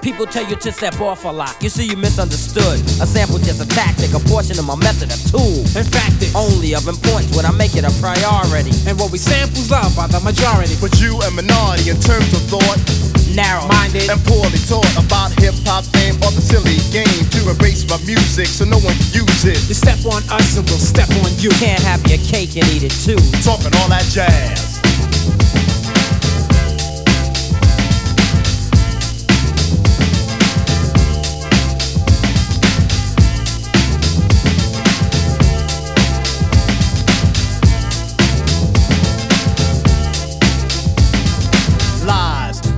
People 0.02 0.26
tell 0.26 0.42
you 0.50 0.56
to 0.56 0.72
step 0.72 0.98
off 1.00 1.24
a 1.24 1.28
lot. 1.30 1.54
You 1.62 1.68
see, 1.70 1.86
you 1.86 1.96
misunderstood. 1.96 2.82
A 2.98 3.06
sample 3.06 3.38
just 3.38 3.62
a 3.62 3.68
tactic, 3.70 4.10
a 4.10 4.18
portion 4.26 4.58
of 4.58 4.66
my 4.66 4.74
method, 4.74 5.14
a 5.14 5.18
tool. 5.30 5.62
in 5.78 5.86
fact, 5.86 6.18
it's 6.18 6.34
Only 6.34 6.74
of 6.74 6.88
importance 6.90 7.30
when 7.38 7.46
I 7.46 7.52
make 7.54 7.78
it 7.78 7.86
a 7.86 7.92
priority. 8.02 8.74
and 8.90 8.98
what 8.98 9.14
we 9.14 9.18
samples 9.18 9.70
love 9.70 9.94
by 9.94 10.10
the 10.10 10.18
majority. 10.20 10.74
But 10.82 10.98
you 10.98 11.14
a 11.22 11.30
minority 11.30 11.94
in 11.94 12.02
terms 12.02 12.34
of 12.34 12.42
thought 12.50 12.82
Narrow. 13.30 13.64
Minded. 13.70 14.10
and 14.10 14.20
poorly 14.26 14.58
taught 14.66 14.90
about 14.98 15.30
hip 15.38 15.54
hop 15.64 15.86
fame 15.94 16.18
or 16.20 16.34
the 16.34 16.42
silly 16.42 16.76
game 16.90 17.22
to 17.32 17.40
erase 17.54 17.86
my 17.88 17.96
music 18.04 18.50
so 18.50 18.66
no 18.66 18.82
one 18.82 18.92
can 18.98 19.22
use 19.22 19.46
it. 19.46 19.56
You 19.70 19.78
step 19.78 20.02
on 20.04 20.20
us 20.34 20.58
and 20.58 20.66
we'll 20.68 20.82
step 20.82 21.08
on 21.22 21.30
you. 21.38 21.48
Can't 21.62 21.80
have 21.86 22.02
your 22.10 22.18
cake 22.26 22.58
and 22.58 22.66
eat 22.74 22.82
it 22.82 22.92
too. 23.06 23.16
Talking 23.46 23.70
all 23.78 23.88
that 23.88 24.04
jazz. 24.10 24.71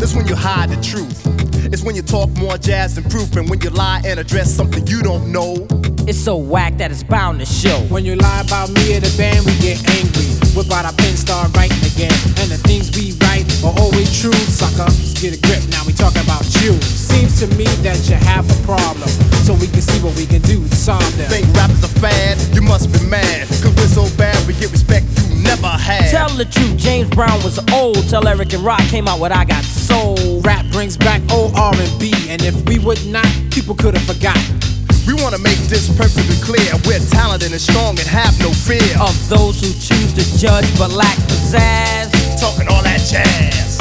That's 0.04 0.14
when 0.14 0.28
you 0.28 0.36
hide 0.36 0.68
the 0.68 0.76
truth. 0.84 1.16
It's 1.72 1.82
when 1.82 1.96
you 1.96 2.02
talk 2.02 2.28
more 2.36 2.58
jazz 2.58 2.94
than 2.94 3.08
proof, 3.08 3.34
and 3.36 3.48
when 3.48 3.58
you 3.62 3.70
lie 3.70 4.02
and 4.04 4.20
address 4.20 4.52
something 4.52 4.86
you 4.86 5.00
don't 5.00 5.32
know. 5.32 5.64
It's 6.04 6.20
so 6.20 6.36
whack 6.36 6.76
that 6.76 6.90
it's 6.90 7.02
bound 7.02 7.40
to 7.40 7.46
show. 7.46 7.80
When 7.88 8.04
you 8.04 8.14
lie 8.16 8.42
about 8.44 8.68
me 8.68 8.92
or 8.92 9.00
the 9.00 9.08
band, 9.16 9.48
we 9.48 9.56
get 9.64 9.80
angry. 9.96 10.28
Whip 10.52 10.68
out 10.76 10.84
our 10.84 10.92
pen, 10.92 11.16
start 11.16 11.56
writing 11.56 11.80
again. 11.88 12.12
And 12.36 12.52
the 12.52 12.60
things 12.68 12.92
we 12.92 13.16
write 13.24 13.48
are 13.64 13.72
always 13.80 14.12
true, 14.20 14.36
sucker. 14.52 14.84
Let's 14.84 15.16
get 15.16 15.32
a 15.32 15.40
grip, 15.40 15.64
now 15.72 15.80
we 15.88 15.96
talking 15.96 16.20
about 16.20 16.44
you. 16.60 16.76
Seems 16.84 17.40
to 17.40 17.48
me 17.56 17.64
that 17.80 17.96
you 18.04 18.20
have 18.28 18.44
a 18.44 18.58
problem. 18.68 19.08
So 19.48 19.56
we 19.56 19.72
can 19.72 19.80
see 19.80 20.04
what 20.04 20.12
we 20.20 20.28
can 20.28 20.44
do 20.44 20.60
to 20.68 20.76
solve 20.76 21.16
them. 21.16 21.32
Think 21.32 21.48
rap 21.56 21.72
is 21.72 21.80
a 21.80 21.88
fad? 21.88 22.36
You 22.52 22.60
must 22.60 22.92
be 22.92 23.00
mad. 23.08 23.48
Cause 23.64 23.72
we're 23.72 23.88
so 23.88 24.04
bad, 24.20 24.36
we 24.44 24.52
get 24.60 24.68
respect 24.68 25.08
you 25.16 25.33
never 25.44 25.68
had. 25.68 26.10
Tell 26.10 26.28
the 26.30 26.44
truth, 26.44 26.76
James 26.76 27.08
Brown 27.10 27.42
was 27.44 27.58
old. 27.72 28.08
Tell 28.08 28.26
Eric 28.26 28.52
and 28.52 28.64
Rock 28.64 28.80
came 28.88 29.06
out 29.06 29.20
with 29.20 29.32
I 29.32 29.44
Got 29.44 29.62
Soul. 29.64 30.40
Rap 30.40 30.64
brings 30.72 30.96
back 30.96 31.20
old 31.30 31.54
R&B, 31.54 32.12
and 32.28 32.42
if 32.42 32.56
we 32.68 32.78
would 32.78 33.04
not, 33.06 33.28
people 33.50 33.74
could 33.74 33.94
have 33.94 34.04
forgotten. 34.04 34.58
We 35.06 35.12
wanna 35.22 35.38
make 35.38 35.58
this 35.68 35.86
perfectly 35.96 36.36
clear. 36.40 36.72
We're 36.86 37.04
talented 37.10 37.52
and 37.52 37.60
strong 37.60 37.98
and 38.00 38.08
have 38.08 38.38
no 38.40 38.50
fear. 38.52 38.80
Of 39.00 39.14
those 39.28 39.60
who 39.60 39.68
choose 39.68 40.12
to 40.14 40.24
judge 40.38 40.66
but 40.78 40.90
lack 40.90 41.16
pizzazz. 41.28 42.10
Talking 42.40 42.68
all 42.68 42.82
that 42.82 43.00
jazz. 43.04 43.78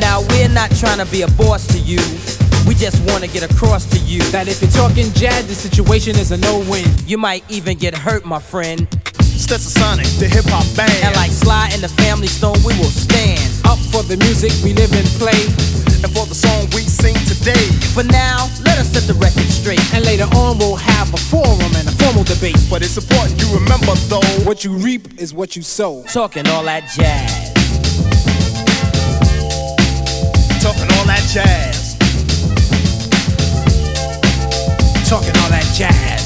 Now 0.00 0.22
we're 0.30 0.48
not 0.48 0.70
trying 0.76 0.98
to 0.98 1.06
be 1.06 1.22
a 1.22 1.28
boss 1.32 1.66
to 1.68 1.78
you. 1.78 2.00
We 2.74 2.80
just 2.80 2.98
want 3.06 3.22
to 3.22 3.30
get 3.30 3.48
across 3.48 3.86
to 3.86 3.98
you 4.00 4.18
That 4.34 4.48
if 4.48 4.60
you're 4.60 4.70
talking 4.70 5.06
jazz, 5.14 5.46
the 5.46 5.54
situation 5.54 6.18
is 6.18 6.32
a 6.32 6.36
no-win. 6.36 6.84
you 7.06 7.16
might 7.16 7.44
even 7.48 7.78
get 7.78 7.94
hurt, 7.94 8.24
my 8.24 8.40
friend. 8.40 8.90
Stetsasonic, 9.22 10.10
the 10.18 10.26
hip 10.26 10.44
hop 10.48 10.66
band. 10.74 10.90
And 11.06 11.14
like 11.14 11.30
Sly 11.30 11.70
and 11.72 11.80
the 11.80 11.88
Family 12.02 12.26
Stone, 12.26 12.58
we 12.66 12.74
will 12.82 12.90
stand. 12.90 13.38
Up 13.64 13.78
for 13.94 14.02
the 14.02 14.16
music 14.26 14.50
we 14.64 14.74
live 14.74 14.90
and 14.90 15.06
play. 15.22 15.38
and 16.02 16.10
for 16.10 16.26
the 16.26 16.34
song 16.34 16.66
we 16.74 16.82
sing 16.82 17.14
today. 17.30 17.62
For 17.94 18.02
now, 18.02 18.50
let 18.66 18.74
us 18.82 18.90
set 18.90 19.06
the 19.06 19.14
record 19.22 19.46
straight. 19.54 19.78
And 19.94 20.04
later 20.04 20.26
on, 20.34 20.58
we'll 20.58 20.74
have 20.74 21.14
a 21.14 21.20
forum 21.30 21.70
and 21.78 21.86
a 21.86 21.94
formal 22.02 22.24
debate. 22.24 22.58
But 22.68 22.82
it's 22.82 22.98
important 22.98 23.38
you 23.38 23.54
remember 23.54 23.94
though. 24.10 24.26
What 24.42 24.64
you 24.64 24.74
reap 24.74 25.22
is 25.22 25.32
what 25.32 25.54
you 25.54 25.62
sow. 25.62 26.02
Talking 26.10 26.48
all 26.48 26.64
that 26.64 26.90
jazz. 26.90 27.54
Talking 30.58 30.90
all 30.98 31.06
that 31.06 31.22
jazz. 31.30 31.83
Talking 35.14 35.36
all 35.42 35.50
that 35.50 35.62
jazz. 35.72 36.23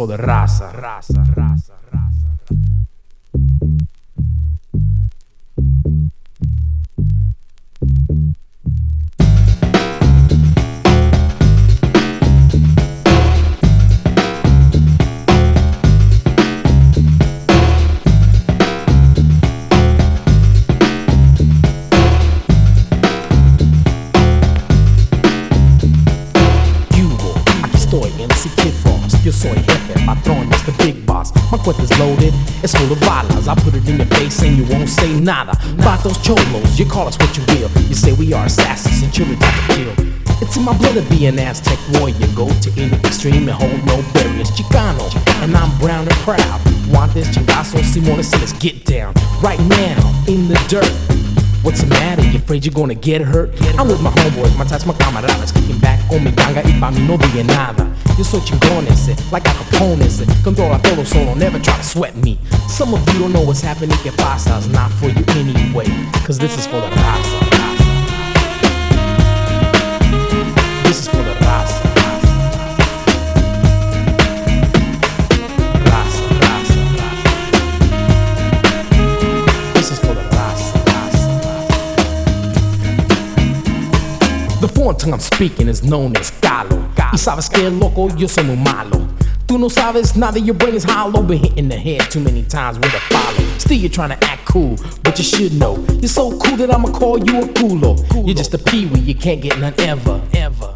For 0.00 0.06
the 0.06 0.16
raza. 0.16 0.70
Raza, 0.72 0.72
raza, 0.72 1.09
boss. 31.72 31.98
Loaded, 31.98 32.32
it's 32.62 32.74
full 32.74 32.90
of 32.92 33.00
balas. 33.00 33.48
I 33.48 33.54
put 33.54 33.74
it 33.74 33.88
in 33.88 33.96
your 33.96 34.06
face 34.06 34.42
and 34.42 34.56
you 34.56 34.64
won't 34.64 34.88
say 34.88 35.12
nada. 35.18 35.52
About 35.74 36.02
those 36.02 36.18
cholos, 36.18 36.78
you 36.78 36.86
call 36.86 37.06
us 37.06 37.18
what 37.18 37.36
you 37.36 37.44
will. 37.48 37.70
You 37.88 37.94
say 37.94 38.12
we 38.12 38.32
are 38.32 38.46
assassins 38.46 39.02
and 39.02 39.12
children 39.12 39.38
to 39.38 39.50
kill. 39.68 39.94
It's 40.42 40.56
in 40.56 40.64
my 40.64 40.76
blood 40.78 40.94
to 40.94 41.02
be 41.10 41.26
an 41.26 41.38
Aztec 41.38 41.78
warrior. 41.94 42.16
Go 42.34 42.48
to 42.48 42.70
any 42.80 42.96
extreme 43.04 43.48
and 43.48 43.50
hold 43.50 43.84
no 43.84 44.02
barriers. 44.14 44.50
Chicano, 44.52 45.04
and 45.42 45.54
I'm 45.54 45.76
brown 45.78 46.08
and 46.08 46.16
proud. 46.24 46.60
Want 46.88 47.12
this 47.12 47.28
chingazo, 47.28 47.84
Simone, 47.84 48.22
so 48.22 48.38
let's 48.38 48.54
get 48.54 48.84
down. 48.84 49.14
Right 49.42 49.60
now, 49.60 50.24
in 50.26 50.48
the 50.48 50.58
dirt. 50.68 51.19
What's 51.62 51.82
the 51.82 51.88
matter? 51.88 52.22
You 52.22 52.38
afraid 52.38 52.64
you're 52.64 52.74
gonna 52.74 52.94
get 52.94 53.20
hurt? 53.20 53.50
I'm 53.78 53.88
with 53.88 54.00
my 54.00 54.10
homeboys, 54.10 54.56
my 54.56 54.64
tats, 54.64 54.86
my 54.86 54.94
camaradas 54.94 55.52
Kicking 55.52 55.78
back 55.78 56.00
con 56.08 56.24
mi 56.24 56.30
ganga 56.30 56.62
y 56.64 56.72
pa' 56.80 56.90
mí 56.90 57.06
no 57.06 57.18
diga 57.18 57.44
nada. 57.44 57.86
Yo 58.16 58.24
soy 58.24 58.40
chingón 58.40 58.86
ese, 58.88 59.14
like 59.30 59.46
a 59.46 59.52
Capone 59.52 60.02
ese. 60.02 60.24
Controla 60.42 60.80
todo 60.82 61.04
solo, 61.04 61.34
never 61.34 61.58
try 61.58 61.76
to 61.76 61.84
sweat 61.84 62.16
me. 62.16 62.38
Some 62.68 62.94
of 62.94 63.06
you 63.12 63.20
don't 63.20 63.32
know 63.32 63.42
what's 63.42 63.60
happening, 63.60 63.96
que 63.98 64.10
pasa 64.12 64.56
It's 64.56 64.68
not 64.68 64.90
for 64.92 65.08
you 65.08 65.24
anyway 65.36 65.86
Cause 66.24 66.38
this 66.38 66.56
is 66.56 66.66
for 66.66 66.80
the 66.80 66.88
raza 66.88 67.59
The 84.90 84.96
foreign 84.96 84.98
tongue 84.98 85.12
I'm 85.12 85.20
speaking 85.20 85.68
is 85.68 85.84
known 85.84 86.16
as 86.16 86.32
Caló. 86.40 86.76
Y 87.12 87.16
sabes 87.16 87.48
que 87.48 87.70
loco, 87.70 88.08
yo 88.16 88.26
soy 88.26 88.42
muy 88.42 88.56
malo. 88.56 89.06
Tú 89.46 89.56
no 89.56 89.68
sabes 89.68 90.16
nada, 90.16 90.40
your 90.40 90.56
brain 90.56 90.74
is 90.74 90.82
hollow. 90.82 91.22
Been 91.22 91.38
hitting 91.38 91.68
the 91.68 91.76
head 91.76 92.10
too 92.10 92.18
many 92.18 92.42
times 92.42 92.76
with 92.76 92.92
a 92.92 92.98
follow. 93.08 93.58
Still, 93.58 93.76
you're 93.78 93.88
trying 93.88 94.08
to 94.08 94.24
act 94.24 94.44
cool, 94.46 94.76
but 95.04 95.16
you 95.16 95.22
should 95.22 95.52
know. 95.52 95.76
You're 96.00 96.08
so 96.08 96.36
cool 96.38 96.56
that 96.56 96.74
I'ma 96.74 96.90
call 96.90 97.18
you 97.18 97.38
a 97.38 97.46
culo. 97.46 98.26
You're 98.26 98.34
just 98.34 98.52
a 98.54 98.58
peewee, 98.58 98.98
you 98.98 99.14
can't 99.14 99.40
get 99.40 99.60
none 99.60 99.74
ever, 99.78 100.20
ever. 100.34 100.74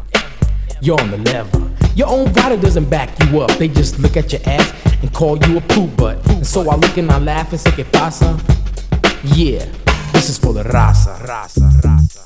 You're 0.79 0.99
on 1.01 1.11
the 1.11 1.17
level. 1.17 1.69
Your 1.95 2.07
own 2.07 2.31
body 2.31 2.55
doesn't 2.55 2.89
back 2.89 3.09
you 3.25 3.41
up. 3.41 3.51
They 3.57 3.67
just 3.67 3.99
look 3.99 4.15
at 4.15 4.31
your 4.31 4.41
ass 4.45 4.71
and 5.01 5.13
call 5.13 5.37
you 5.45 5.57
a 5.57 5.61
poop 5.61 5.93
butt. 5.97 6.25
And 6.29 6.47
so 6.47 6.69
I 6.69 6.75
look 6.75 6.95
and 6.95 7.11
I 7.11 7.19
laugh 7.19 7.51
and 7.51 7.59
say, 7.59 7.71
¿Qué 7.71 7.83
pasa? 7.91 8.39
Yeah, 9.35 9.65
this 10.13 10.29
is 10.29 10.37
for 10.39 10.53
the 10.53 10.63
raza, 10.63 11.17
raza, 11.19 11.69
raza. 11.81 12.24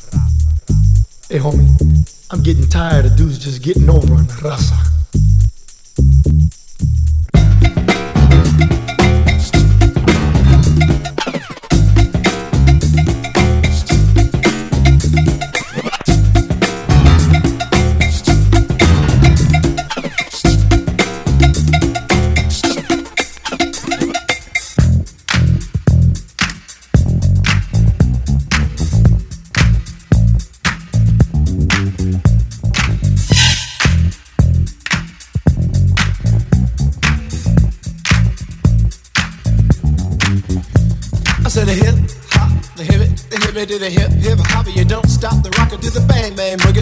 Hey, 1.31 1.37
homie, 1.37 1.69
I'm 2.31 2.41
getting 2.41 2.67
tired 2.67 3.05
of 3.05 3.15
dudes 3.15 3.37
just 3.37 3.61
getting 3.61 3.87
over 3.87 4.15
on 4.15 4.25
the 4.25 4.33
raza. 4.41 5.18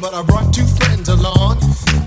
but 0.00 0.14
I 0.14 0.22
brought 0.22 0.52
two 0.52 0.66
friends 0.80 1.08
along. 1.08 1.60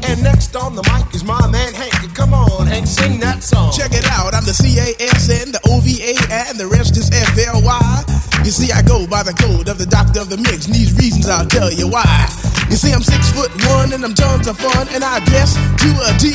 And 0.10 0.21
next 0.21 0.56
on 0.56 0.75
the 0.75 0.84
mic 0.89 1.13
is 1.13 1.23
my 1.23 1.39
man 1.47 1.73
Hank. 1.73 1.93
Come 2.15 2.34
on, 2.34 2.65
Hank, 2.65 2.88
sing 2.88 3.19
that 3.21 3.43
song. 3.43 3.71
Check 3.71 3.93
it 3.93 4.06
out, 4.10 4.34
I'm 4.34 4.43
the 4.43 4.51
CASN, 4.51 5.53
the 5.53 5.62
OVA, 5.69 6.17
and 6.49 6.60
the 6.60 6.67
rest 6.67 6.97
is 6.97 7.10
FLY. 7.10 8.23
You 8.43 8.51
see, 8.51 8.73
I 8.73 8.82
go 8.82 9.08
by 9.08 9.23
the 9.23 9.34
code 9.34 9.69
of 9.69 9.77
the 9.77 9.86
doctor 9.86 10.19
of 10.19 10.29
the 10.29 10.38
mix, 10.38 10.65
and 10.65 10.75
these 10.75 10.91
reasons 10.97 11.29
I'll 11.29 11.47
tell 11.47 11.71
you 11.71 11.88
why. 11.88 12.27
You 12.69 12.75
see, 12.75 12.91
I'm 12.91 13.06
six 13.06 13.32
foot 13.32 13.53
one, 13.69 13.93
and 13.93 14.03
I'm 14.03 14.13
tons 14.13 14.47
of 14.49 14.58
fun, 14.58 14.89
and 14.89 15.03
I 15.06 15.21
dress 15.29 15.53
to 15.53 15.89
a 16.10 16.12
T. 16.17 16.34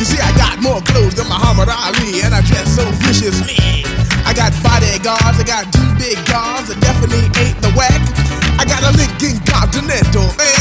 You 0.00 0.04
see, 0.08 0.18
I 0.18 0.32
got 0.34 0.58
more 0.64 0.80
clothes 0.82 1.14
than 1.14 1.28
Muhammad 1.28 1.68
Ali, 1.68 2.24
and 2.24 2.32
I 2.34 2.40
dress 2.42 2.74
so 2.74 2.84
viciously. 3.04 3.84
I 4.24 4.32
got 4.34 4.52
bodyguards, 4.64 5.38
I 5.40 5.44
got 5.44 5.68
two 5.72 5.88
big 6.00 6.18
guns, 6.26 6.47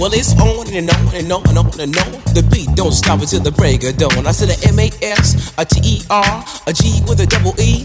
Well, 0.00 0.14
it's 0.14 0.32
on 0.40 0.66
and 0.72 0.88
on 0.88 1.14
and 1.14 1.30
on 1.30 1.46
and 1.46 1.58
on 1.58 1.78
and 1.78 1.98
on. 1.98 2.10
The 2.32 2.48
beat 2.50 2.74
don't 2.74 2.90
stop 2.90 3.20
until 3.20 3.40
the 3.40 3.52
break 3.52 3.84
of 3.84 3.98
dawn. 3.98 4.26
I 4.26 4.32
said 4.32 4.48
a 4.48 4.56
M 4.66 4.78
A 4.78 4.88
S, 5.02 5.52
a 5.58 5.64
T 5.66 5.78
E 5.84 6.00
R, 6.08 6.44
a 6.66 6.72
G 6.72 7.02
with 7.06 7.20
a 7.20 7.26
double 7.26 7.52
E. 7.60 7.84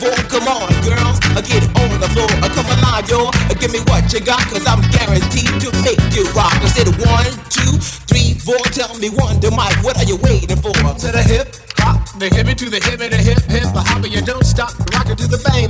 Come 0.00 0.48
on, 0.48 0.72
girls, 0.80 1.20
uh, 1.36 1.44
get 1.44 1.60
on 1.76 2.00
the 2.00 2.08
floor. 2.16 2.24
Uh, 2.40 2.48
come 2.48 2.64
along, 2.72 3.04
yo. 3.04 3.28
Give 3.60 3.68
me 3.68 3.80
what 3.84 4.08
you 4.08 4.20
got, 4.24 4.40
cause 4.48 4.64
I'm 4.64 4.80
guaranteed 4.96 5.52
to 5.60 5.68
make 5.84 6.00
you 6.16 6.24
rock. 6.32 6.56
I 6.56 6.72
said 6.72 6.88
one, 7.04 7.28
two, 7.52 7.76
three, 8.08 8.32
four. 8.40 8.56
Tell 8.72 8.96
me 8.96 9.10
one, 9.10 9.36
the 9.44 9.52
mic, 9.52 9.76
what 9.84 10.00
are 10.00 10.08
you 10.08 10.16
waiting 10.24 10.56
for? 10.56 10.72
To 10.72 11.08
the 11.12 11.20
hip, 11.20 11.52
hop, 11.76 12.08
the 12.16 12.32
hippie 12.32 12.56
to 12.56 12.70
the 12.70 12.80
hip, 12.80 13.04
and 13.04 13.12
the 13.12 13.20
hip, 13.20 13.39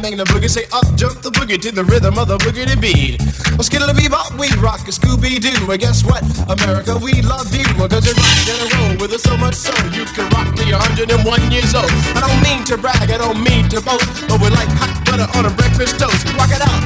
bang, 0.02 0.16
the 0.16 0.24
boogie. 0.24 0.48
Say 0.48 0.64
up, 0.72 0.84
jump 0.96 1.20
the 1.20 1.30
boogie 1.30 1.60
to 1.60 1.70
the 1.70 1.84
rhythm 1.84 2.18
of 2.18 2.28
the 2.28 2.38
boogie 2.38 2.66
to 2.66 2.76
beat. 2.76 3.20
Well, 3.54 3.64
skittle 3.64 3.88
bebop, 3.92 4.36
we 4.40 4.48
rock 4.60 4.88
a 4.88 4.92
Scooby 4.92 5.40
Doo. 5.40 5.70
And 5.70 5.80
guess 5.80 6.04
what? 6.04 6.24
America, 6.48 6.96
we 6.96 7.22
love 7.22 7.52
you. 7.54 7.64
Well, 7.76 7.88
cause 7.88 8.04
you 8.08 8.16
rock 8.16 8.40
in 8.48 8.56
a 8.56 8.66
roll 8.76 8.92
with 9.00 9.12
us 9.12 9.22
so 9.22 9.36
much 9.36 9.54
so 9.54 9.72
you 9.92 10.04
can 10.16 10.28
rock 10.32 10.48
till 10.56 10.66
you're 10.66 10.80
101 10.80 11.52
years 11.52 11.74
old. 11.74 11.90
I 12.16 12.24
don't 12.24 12.40
mean 12.40 12.64
to 12.72 12.76
brag, 12.76 13.10
I 13.10 13.18
don't 13.18 13.40
mean 13.42 13.68
to 13.70 13.80
boast, 13.80 14.08
but 14.28 14.40
we're 14.40 14.54
like 14.54 14.70
hot 14.80 14.92
butter 15.04 15.28
on 15.36 15.44
a 15.46 15.52
breakfast 15.52 16.00
toast. 16.00 16.24
Rock 16.34 16.50
it 16.50 16.64
out. 16.64 16.82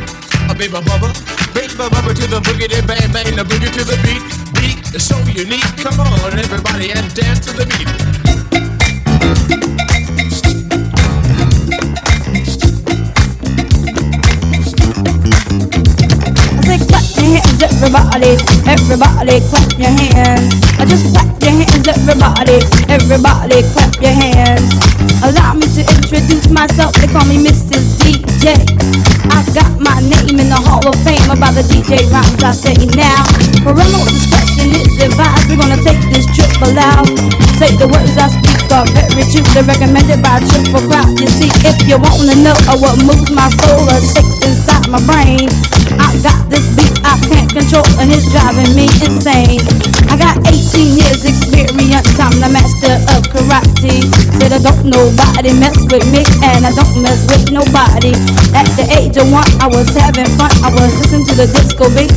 A 0.50 0.54
baby 0.54 0.76
bubba, 0.76 1.08
baby 1.54 1.72
bubba 1.72 2.12
to 2.12 2.26
the 2.28 2.40
boogie, 2.44 2.68
then 2.68 2.84
bang 2.86 3.08
bang 3.12 3.32
the 3.34 3.44
boogie 3.44 3.72
to 3.72 3.82
the 3.84 3.96
beat. 4.04 4.22
Beat 4.60 4.94
is 4.94 5.06
so 5.06 5.16
unique. 5.30 5.64
Come 5.80 6.00
on, 6.00 6.38
everybody, 6.38 6.92
and 6.92 7.06
dance 7.14 7.40
to 7.46 7.52
the 7.52 7.64
beat. 7.64 8.53
Everybody, 17.74 18.38
everybody 18.70 19.42
clap 19.50 19.66
your 19.74 19.90
hands. 19.90 20.54
I 20.78 20.86
just 20.86 21.10
clap 21.10 21.26
your 21.42 21.58
hands, 21.58 21.86
everybody, 21.90 22.62
everybody 22.86 23.66
clap 23.74 23.94
your 23.98 24.14
hands. 24.14 24.70
Allow 25.26 25.58
me 25.58 25.66
to 25.74 25.82
introduce 25.82 26.46
myself, 26.50 26.94
they 26.94 27.10
call 27.10 27.26
me 27.26 27.42
Mrs. 27.42 27.98
DJ. 27.98 28.54
I 29.34 29.42
got 29.50 29.74
my 29.82 29.98
name 30.06 30.38
in 30.38 30.48
the 30.52 30.60
Hall 30.60 30.86
of 30.86 30.94
Fame 31.02 31.26
about 31.26 31.58
the 31.58 31.66
DJ 31.66 32.06
rhymes 32.14 32.42
I 32.46 32.52
say 32.54 32.76
now. 32.94 33.26
Parental 33.66 34.06
discretion 34.06 34.70
is 34.70 34.94
advised, 35.02 35.50
we're 35.50 35.58
gonna 35.58 35.80
take 35.82 35.98
this 36.14 36.30
trip 36.30 36.54
aloud. 36.62 37.10
Say 37.58 37.74
the 37.74 37.90
words 37.90 38.14
I 38.14 38.30
speak 38.30 38.70
are 38.70 38.86
very 38.94 39.24
true, 39.34 39.46
they're 39.50 39.66
recommended 39.66 40.22
by 40.22 40.38
a 40.38 40.46
triple 40.46 40.84
crowd. 40.86 41.10
You 41.18 41.26
see, 41.26 41.50
if 41.66 41.74
you 41.90 41.98
wanna 41.98 42.38
know 42.38 42.54
what 42.78 43.02
moves 43.02 43.30
my 43.34 43.50
soul 43.66 43.82
or 43.82 43.98
shakes 43.98 44.38
inside 44.46 44.86
my 44.86 45.02
brain, 45.08 45.50
I 45.98 46.10
got 46.22 46.50
this 46.50 46.64
beat 46.76 46.94
I 47.04 47.20
can't 47.28 47.50
control 47.52 47.84
and 48.00 48.10
it's 48.10 48.26
driving 48.32 48.72
me 48.74 48.88
insane. 49.04 49.60
I 50.08 50.16
got 50.16 50.40
18 50.46 50.96
years 50.96 51.22
experience, 51.22 52.10
I'm 52.18 52.32
the 52.40 52.50
master 52.50 52.96
of 53.12 53.22
karate. 53.28 54.02
Said 54.40 54.52
I 54.52 54.60
don't 54.60 54.88
nobody 54.88 55.52
mess 55.54 55.76
with 55.92 56.06
me 56.10 56.24
and 56.42 56.64
I 56.64 56.72
don't 56.72 57.04
mess 57.04 57.22
with 57.28 57.52
nobody. 57.52 58.16
At 58.56 58.66
the 58.74 58.88
age 58.96 59.16
of 59.20 59.30
one, 59.30 59.46
I 59.60 59.68
was 59.68 59.88
having 59.92 60.28
fun, 60.34 60.50
I 60.64 60.72
was 60.72 60.90
listening 60.98 61.26
to 61.28 61.34
the 61.34 61.46
disco 61.46 61.86
beat. 61.92 62.14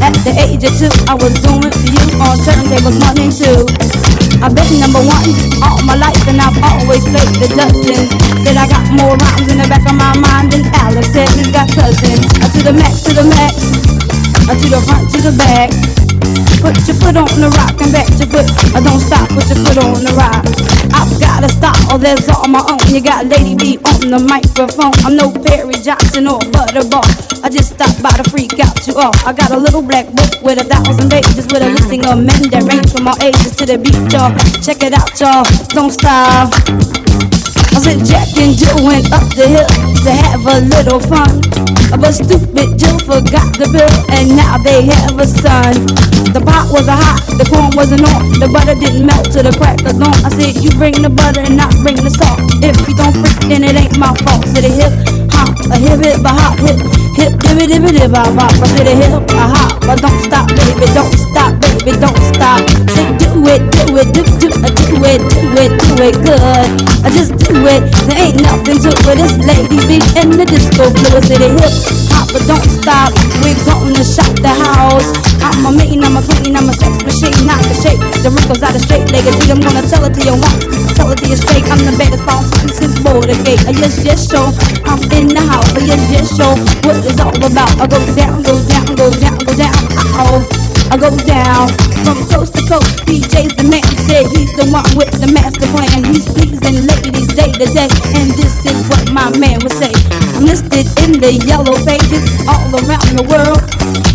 At 0.00 0.16
the 0.24 0.32
age 0.38 0.64
of 0.64 0.72
two, 0.78 0.92
I 1.10 1.14
was 1.18 1.34
doing 1.42 1.74
for 1.74 1.90
you 1.90 2.04
on 2.22 2.38
turntables 2.40 2.98
one 3.02 3.18
and 3.18 3.32
two. 3.34 3.99
I've 4.42 4.54
been 4.56 4.80
number 4.80 5.00
one 5.04 5.28
all 5.60 5.82
my 5.84 5.96
life 5.96 6.16
and 6.26 6.40
I've 6.40 6.56
always 6.64 7.04
played 7.04 7.28
the 7.36 7.48
dozens. 7.52 8.08
Said 8.44 8.56
I 8.56 8.66
got 8.68 8.88
more 8.96 9.12
rhymes 9.12 9.52
in 9.52 9.58
the 9.58 9.68
back 9.68 9.84
of 9.84 9.96
my 9.96 10.16
mind 10.16 10.52
than 10.52 10.64
Alex 10.80 11.12
said 11.12 11.28
he's 11.36 11.52
got 11.52 11.68
cousins. 11.68 12.24
To 12.24 12.58
the 12.64 12.72
max, 12.72 13.02
to 13.02 13.12
the 13.12 13.24
max, 13.28 13.54
to 14.48 14.68
the 14.68 14.80
front, 14.80 15.10
to 15.12 15.20
the 15.20 15.36
back. 15.36 15.89
Put 16.60 16.76
your 16.86 16.96
foot 17.00 17.16
on 17.16 17.32
the 17.40 17.50
rock 17.56 17.76
and 17.80 17.92
back 17.92 18.08
your 18.20 18.28
foot. 18.28 18.46
I 18.76 18.80
don't 18.84 19.00
stop, 19.00 19.28
put 19.32 19.48
your 19.48 19.60
foot 19.64 19.78
on 19.80 20.04
the 20.04 20.12
rock. 20.12 20.44
I've 20.92 21.10
got 21.20 21.44
a 21.44 21.48
style 21.48 21.98
that's 21.98 22.28
all 22.28 22.48
my 22.48 22.60
own. 22.68 22.80
You 22.92 23.00
got 23.00 23.26
Lady 23.26 23.56
B 23.56 23.78
on 23.78 24.12
the 24.12 24.20
microphone. 24.20 24.92
I'm 25.04 25.16
no 25.16 25.32
Perry 25.32 25.74
Johnson 25.80 26.28
or 26.28 26.40
Butterball. 26.52 27.06
I 27.42 27.48
just 27.48 27.74
stopped 27.74 28.02
by 28.02 28.12
to 28.12 28.24
freak 28.28 28.58
out 28.60 28.86
you 28.86 28.94
all. 29.00 29.14
I 29.24 29.32
got 29.32 29.50
a 29.50 29.56
little 29.56 29.82
black 29.82 30.06
book 30.12 30.42
with 30.42 30.60
a 30.60 30.64
thousand 30.64 31.10
pages 31.10 31.46
with 31.48 31.62
a 31.62 31.68
listing 31.68 32.04
of 32.06 32.18
men 32.18 32.50
that 32.52 32.64
range 32.68 32.92
from 32.92 33.08
all 33.08 33.16
ages 33.22 33.56
to 33.56 33.66
the 33.66 33.78
beat, 33.78 33.96
y'all. 34.12 34.34
Check 34.60 34.82
it 34.84 34.92
out, 34.92 35.16
y'all. 35.18 35.44
Don't 35.72 35.90
stop. 35.90 36.99
I 37.74 37.78
said 37.78 38.02
Jack 38.04 38.28
and 38.38 38.56
Jill 38.58 38.82
went 38.82 39.12
up 39.12 39.26
the 39.34 39.46
hill 39.46 39.70
to 40.04 40.10
have 40.10 40.42
a 40.46 40.60
little 40.66 41.00
fun. 41.00 41.40
But 42.00 42.12
stupid 42.12 42.78
Jill 42.78 42.98
forgot 43.02 43.52
the 43.58 43.68
bill 43.70 43.94
and 44.10 44.36
now 44.36 44.58
they 44.58 44.86
have 44.86 45.18
a 45.18 45.26
son. 45.26 45.74
The 46.32 46.40
pot 46.40 46.70
wasn't 46.72 46.98
hot, 46.98 47.22
the 47.38 47.46
corn 47.46 47.70
wasn't 47.74 48.06
on, 48.06 48.38
the 48.38 48.48
butter 48.48 48.74
didn't 48.74 49.06
melt 49.06 49.30
to 49.32 49.42
the 49.42 49.52
crack 49.58 49.82
of 49.82 49.98
dawn. 49.98 50.14
I 50.24 50.30
said 50.30 50.62
you 50.62 50.70
bring 50.78 51.02
the 51.02 51.10
butter 51.10 51.40
and 51.40 51.56
not 51.56 51.74
bring 51.82 51.96
the 51.96 52.10
salt. 52.10 52.38
If 52.62 52.76
you 52.88 52.94
don't 52.94 53.14
freak, 53.14 53.50
then 53.50 53.64
it 53.64 53.74
ain't 53.74 53.98
my 53.98 54.14
fault. 54.22 54.46
A 54.50 54.62
hip 54.62 55.19
hop, 55.40 55.56
a 55.72 55.76
hip 55.80 56.00
hip 56.04 56.20
a 56.24 56.30
hop 56.30 56.58
hip 56.60 56.76
hip 57.16 57.32
dibby 57.40 57.64
dibby 57.64 57.90
dib 57.96 58.12
bop 58.12 58.28
bop. 58.36 58.52
I 58.52 58.66
said 58.76 58.86
a 58.86 58.94
hip 58.94 59.24
a 59.32 59.44
hop, 59.48 59.80
but 59.80 60.00
don't 60.00 60.20
stop, 60.20 60.46
baby, 60.52 60.86
don't 60.92 61.14
stop, 61.16 61.52
baby, 61.60 61.92
don't 61.96 62.20
stop. 62.32 62.60
Say 62.92 63.08
do 63.16 63.32
it, 63.48 63.62
do 63.72 63.96
it, 63.96 64.08
do 64.12 64.22
do 64.40 64.48
uh, 64.52 64.68
do 64.68 64.96
it, 65.08 65.20
do 65.24 65.48
it, 65.56 65.72
do 65.80 65.92
it 66.04 66.16
good. 66.20 66.68
I 67.04 67.08
just 67.08 67.32
do 67.40 67.56
it, 67.64 67.82
there 68.06 68.20
ain't 68.20 68.40
nothing 68.44 68.78
to 68.84 68.90
it. 68.92 69.16
This 69.16 69.34
lady 69.48 69.78
be 69.88 69.96
in 70.20 70.36
the 70.36 70.44
disco 70.44 70.92
floor. 70.92 71.20
Say 71.24 71.38
the 71.40 71.48
hip 71.48 71.72
hop, 72.12 72.28
but 72.32 72.44
don't 72.44 72.68
stop. 72.68 73.10
We're 73.40 73.56
gonna 73.64 74.04
shop 74.04 74.32
the 74.44 74.52
house. 74.52 75.08
I'm 75.40 75.64
a 75.64 75.70
mean, 75.72 76.04
I'm 76.04 76.16
a 76.16 76.22
queen, 76.22 76.56
I'm 76.56 76.68
a 76.68 76.74
sex 76.76 77.00
machine, 77.04 77.46
not 77.48 77.60
the 77.64 77.74
shake. 77.80 78.00
The 78.20 78.28
wrinkles 78.28 78.62
out 78.62 78.76
of 78.76 78.82
straight 78.82 79.08
legged. 79.10 79.34
I'm 79.48 79.60
gonna 79.60 79.82
tell 79.88 80.04
it 80.04 80.12
to 80.14 80.20
you 80.20 80.36
once, 80.36 80.64
tell 81.00 81.12
it 81.12 81.18
to. 81.18 81.30
I'm 81.70 81.78
the 81.84 81.94
baddest 81.96 82.26
boss 82.26 82.46
since 82.76 82.98
border 83.00 83.36
gate. 83.44 83.64
I 83.66 83.72
just 83.72 84.04
just 84.04 84.30
show 84.30 84.52
I'm 84.84 85.00
in 85.12 85.28
the 85.28 85.40
house. 85.40 85.68
I 85.74 85.80
just 85.86 86.12
just 86.12 86.36
show 86.36 86.52
what 86.86 87.04
it's 87.04 87.20
all 87.20 87.36
about. 87.36 87.70
I 87.80 87.86
go 87.86 87.98
down, 88.14 88.42
go 88.42 88.54
down, 88.68 88.86
go 88.96 89.10
down, 89.10 89.38
go 89.38 89.54
down. 89.56 89.74
Oh. 90.20 90.69
I 90.90 90.98
go 90.98 91.14
down 91.22 91.70
from 92.02 92.18
coast 92.26 92.50
to 92.58 92.62
coast. 92.66 93.06
DJ's 93.06 93.54
the 93.54 93.62
man 93.62 93.86
said 94.10 94.26
he's 94.34 94.50
the 94.58 94.66
one 94.74 94.82
with 94.98 95.14
the 95.22 95.30
master 95.30 95.70
plan. 95.70 96.02
He's 96.10 96.26
pleasing 96.26 96.82
ladies 96.82 97.30
day 97.30 97.46
to 97.46 97.66
day, 97.70 97.86
and 98.18 98.26
this 98.34 98.58
is 98.66 98.74
what 98.90 99.06
my 99.14 99.30
man 99.38 99.62
would 99.62 99.70
say. 99.70 99.94
I'm 100.34 100.42
listed 100.50 100.90
in 101.06 101.22
the 101.22 101.38
yellow 101.46 101.78
pages 101.86 102.26
all 102.50 102.74
around 102.74 103.06
the 103.14 103.22
world, 103.22 103.62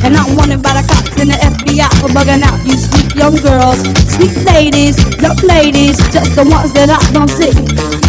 and 0.03 0.19
I'm 0.19 0.35
wanted 0.35 0.59
by 0.59 0.75
the 0.75 0.83
cops 0.83 1.15
and 1.15 1.31
the 1.31 1.39
FBI 1.39 1.88
for 2.03 2.11
bugging 2.11 2.43
out 2.43 2.59
you 2.67 2.75
sweet 2.75 3.15
young 3.15 3.39
girls, 3.39 3.79
sweet 4.11 4.35
ladies, 4.43 4.99
young 5.23 5.39
ladies, 5.47 5.95
just 6.11 6.35
the 6.35 6.43
ones 6.43 6.75
that 6.75 6.91
I 6.91 6.99
don't 7.15 7.31
see. 7.31 7.55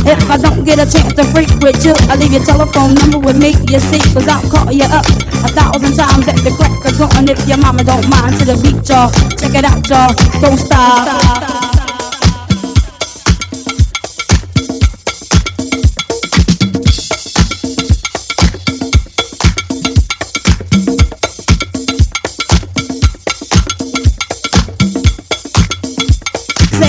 If 0.07 0.23
I 0.31 0.39
don't 0.39 0.67
get 0.67 0.83
a 0.83 0.87
chance 0.91 1.15
to 1.15 1.25
freak 1.31 1.51
with 1.63 1.87
you, 1.87 1.95
I 2.11 2.19
leave 2.19 2.35
your 2.35 2.43
telephone 2.43 2.95
number 2.99 3.19
with 3.19 3.39
me. 3.39 3.55
You 3.71 3.79
see, 3.79 4.03
cause 4.11 4.27
I'll 4.27 4.43
call 4.51 4.71
you 4.75 4.87
up 4.91 5.07
a 5.47 5.51
thousand 5.55 5.95
times 5.95 6.27
at 6.27 6.39
the 6.43 6.51
crack 6.59 6.75
of 6.83 6.99
dawn 6.99 7.29
if 7.31 7.39
your 7.47 7.59
mama 7.59 7.85
don't 7.85 8.07
mind 8.11 8.39
to 8.39 8.45
the 8.45 8.56
beat, 8.63 8.89
y'all. 8.89 9.11
Check 9.37 9.55
it 9.55 9.65
out, 9.65 9.89
y'all. 9.89 10.15
Don't 10.41 10.59
stop. 10.59 11.07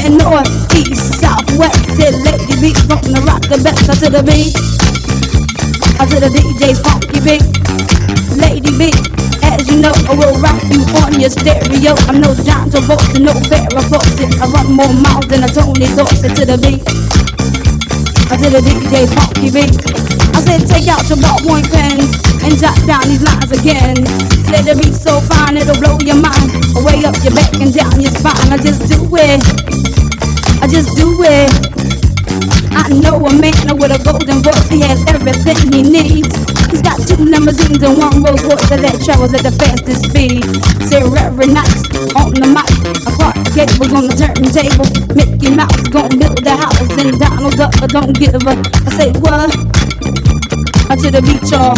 North, 0.08 0.76
east, 0.76 1.20
south, 1.20 1.58
west. 1.58 1.78
Rock 3.26 3.42
the 3.42 3.60
best. 3.64 3.90
I 3.90 3.96
to 3.96 4.10
the 4.10 4.24
beat. 4.24 4.56
I 6.00 6.06
to 6.06 6.20
the 6.20 6.30
DJ's 6.30 6.80
funky 6.82 7.20
beat. 7.20 7.44
Lady 8.38 8.78
beat. 8.78 9.27
You 9.68 9.84
know, 9.84 9.92
I 10.08 10.16
will 10.16 10.34
rock 10.40 10.64
you 10.72 10.80
on 11.04 11.20
your 11.20 11.30
stereo. 11.30 11.94
I'm 12.08 12.24
no 12.24 12.32
John 12.48 12.72
Travolta, 12.72 13.20
no 13.20 13.36
Farrah 13.52 13.84
Fawcett. 13.92 14.32
I 14.40 14.48
run 14.48 14.72
more 14.72 14.94
miles 14.96 15.28
than 15.28 15.44
a 15.44 15.50
Tony 15.52 15.88
Dorsett 15.92 16.36
to 16.40 16.44
the 16.48 16.56
beat. 16.56 16.82
I 18.32 18.36
to 18.40 18.48
the 18.48 18.64
DJ's 18.64 19.12
funky 19.12 19.52
beat. 19.52 19.76
I 20.36 20.40
said, 20.40 20.64
take 20.68 20.88
out 20.88 21.04
your 21.12 21.20
ballpoint 21.20 21.68
pens 21.68 22.16
and 22.44 22.56
jot 22.56 22.80
down 22.88 23.04
these 23.12 23.24
lines 23.24 23.52
again. 23.52 24.00
Say 24.48 24.64
the 24.64 24.76
beat 24.80 24.96
so 24.96 25.20
fine 25.28 25.58
it'll 25.58 25.76
blow 25.76 26.00
your 26.00 26.16
mind, 26.16 26.48
way 26.88 27.04
up 27.04 27.20
your 27.20 27.36
back 27.36 27.52
and 27.60 27.74
down 27.76 28.00
your 28.00 28.12
spine. 28.16 28.48
I 28.48 28.58
just 28.58 28.88
do 28.88 29.04
it. 29.20 29.44
I 30.64 30.68
just 30.68 30.96
do 30.96 31.12
it. 31.28 31.52
I 32.72 32.88
know 32.90 33.20
a 33.20 33.32
man 33.36 33.68
with 33.76 33.92
a 33.92 34.00
golden 34.04 34.40
voice, 34.42 34.70
he 34.70 34.80
has 34.82 35.04
everything 35.12 35.60
he 35.72 35.82
needs. 35.84 36.57
He's 36.78 36.86
got 36.86 37.02
two 37.08 37.26
limousines 37.26 37.82
and 37.82 37.98
one 37.98 38.22
Rolls 38.22 38.44
Royce 38.46 38.70
that 38.70 39.02
travels 39.02 39.34
at 39.34 39.42
the 39.42 39.50
fastest 39.50 40.14
speed. 40.14 40.46
Very 40.94 41.50
nice 41.50 41.82
on 42.14 42.38
the 42.38 42.46
mic. 42.46 42.70
A 43.02 43.10
Clark 43.18 43.34
Gable 43.58 43.90
on 43.98 44.06
the 44.06 44.14
turntable. 44.14 44.86
Mickey 45.18 45.50
Mouse 45.58 45.74
gon' 45.90 46.14
build 46.22 46.38
the 46.38 46.54
house 46.54 46.94
and 47.02 47.18
Donald 47.18 47.58
Duck 47.58 47.74
don't 47.90 48.14
give 48.14 48.38
a. 48.38 48.54
I 48.86 48.94
say 48.94 49.10
what? 49.18 49.50
I 50.86 50.94
to 51.02 51.10
the 51.10 51.26
beach, 51.26 51.50
y'all. 51.50 51.74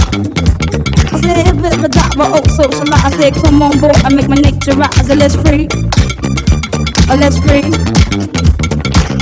I 1.16 1.22
said, 1.24 1.48
if 1.48 1.64
it's 1.64 1.80
a 1.80 1.88
dot, 1.88 2.20
but 2.20 2.36
oh, 2.36 2.44
socialize. 2.52 3.00
I 3.00 3.12
said, 3.16 3.36
come 3.40 3.64
on 3.64 3.80
board, 3.80 3.96
I 4.04 4.12
make 4.12 4.28
my 4.28 4.36
nature 4.36 4.76
rise. 4.76 5.08
Let's 5.08 5.40
free. 5.40 5.72
Let's 7.08 7.40
free. 7.40 7.99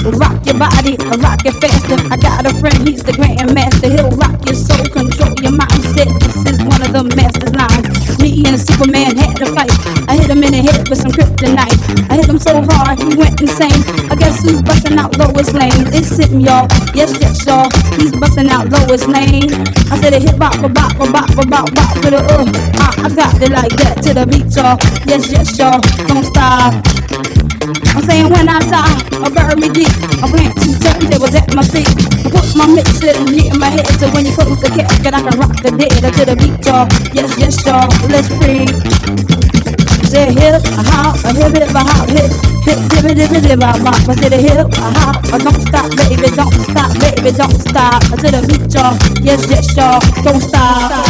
Rock 0.04 0.46
your 0.46 0.58
body, 0.58 0.98
rock 1.18 1.42
it 1.46 1.56
faster. 1.62 1.98
I 2.12 2.18
got 2.18 2.46
a 2.46 2.54
friend, 2.62 2.88
he's 2.88 3.04
the 3.04 3.14
grandmaster. 3.14 3.90
He'll 3.90 4.14
rock 4.14 4.38
your 4.46 4.56
soul, 4.56 4.86
control 4.94 5.34
your 5.42 5.54
mindset. 5.58 6.08
This 6.22 6.38
is 6.54 6.58
one 6.64 6.82
of 6.82 6.94
the 6.94 7.04
master's 7.16 7.54
lines. 7.56 7.88
Me 8.22 8.44
and 8.46 8.60
Superman 8.60 9.18
had 9.18 9.42
a 9.42 9.48
fight. 9.54 9.72
I 10.08 10.18
hit 10.18 10.30
him 10.30 10.44
in 10.44 10.52
the 10.54 10.62
head 10.62 10.88
with 10.90 11.02
some 11.02 11.12
kryptonite. 11.12 11.76
I 12.10 12.16
hit 12.18 12.30
him 12.30 12.40
so 12.40 12.62
hard, 12.62 13.00
he 13.00 13.16
went 13.18 13.42
insane. 13.42 13.82
I 14.10 14.16
guess 14.16 14.44
who's 14.44 14.62
busting 14.62 14.98
out 14.98 15.18
Lois 15.18 15.54
Lane? 15.54 15.90
It's 15.94 16.18
him, 16.18 16.40
y'all. 16.40 16.68
Yes, 16.94 17.18
yes, 17.20 17.46
y'all. 17.46 17.70
He's 17.98 18.14
busting 18.16 18.50
out 18.50 18.70
Lois 18.70 19.06
Lane. 19.08 19.50
I 19.92 19.98
said 20.00 20.14
a 20.14 20.20
hip 20.20 20.38
hop, 20.38 20.62
a 20.64 20.70
bop, 20.70 20.94
a 21.00 21.10
bop, 21.12 21.30
a 21.32 21.44
bop, 21.46 21.74
bop 21.74 21.94
to 22.02 22.10
the 22.12 22.22
uh 22.22 22.78
I 23.04 23.10
got 23.14 23.42
it 23.42 23.52
like 23.52 23.76
that 23.82 24.02
to 24.04 24.14
the 24.14 24.26
beat, 24.26 24.52
y'all. 24.56 24.78
Yes, 25.06 25.32
yes, 25.32 25.58
y'all. 25.58 25.80
Don't 26.08 26.24
stop. 26.24 27.47
I'm 27.98 28.06
saying 28.06 28.30
when 28.30 28.48
I 28.48 28.62
die, 28.62 29.26
I 29.26 29.28
bury 29.34 29.58
me 29.58 29.74
deep. 29.74 29.90
I 30.22 30.30
plant 30.30 30.54
two 30.62 30.78
turntables 30.86 31.34
at 31.34 31.50
my 31.58 31.66
feet. 31.66 31.90
I 32.22 32.30
put 32.30 32.46
my 32.54 32.70
mixer 32.70 33.10
in 33.10 33.58
my 33.58 33.74
head 33.74 33.90
so 33.98 34.06
when 34.14 34.22
you 34.22 34.38
close 34.38 34.62
the 34.62 34.70
casket, 34.70 35.18
I 35.18 35.26
can 35.26 35.34
rock 35.42 35.58
the 35.66 35.74
dead 35.74 36.06
to 36.06 36.24
the 36.30 36.38
beat, 36.38 36.62
y'all. 36.62 36.86
Yes, 37.10 37.34
yes, 37.42 37.58
y'all. 37.66 37.90
Let's 38.14 38.30
free. 38.38 38.70
Say 40.14 40.30
hip, 40.30 40.62
a 40.78 40.84
hop, 40.94 41.26
a 41.26 41.34
hip, 41.34 41.58
hip, 41.58 41.74
a 41.74 41.82
hop, 41.82 42.06
hip, 42.14 42.30
hip, 42.70 42.78
hip, 43.02 43.18
hip, 43.18 43.32
hip, 43.34 43.44
hip, 43.50 43.62
hop. 43.66 43.82
I 43.82 44.14
said 44.14 44.34
a 44.34 44.38
hip, 44.46 44.70
a 44.78 44.88
hop, 45.02 45.18
a 45.34 45.38
don't 45.42 45.58
stop, 45.66 45.90
baby, 45.98 46.30
don't 46.38 46.54
stop, 46.70 46.94
baby, 47.02 47.32
don't 47.34 47.58
stop. 47.66 48.04
I 48.14 48.16
said 48.22 48.38
a 48.38 48.46
beat, 48.46 48.78
y'all. 48.78 48.94
Yes, 49.26 49.42
yes, 49.50 49.74
y'all. 49.74 49.98
Don't 50.22 50.38
stop. 50.40 51.07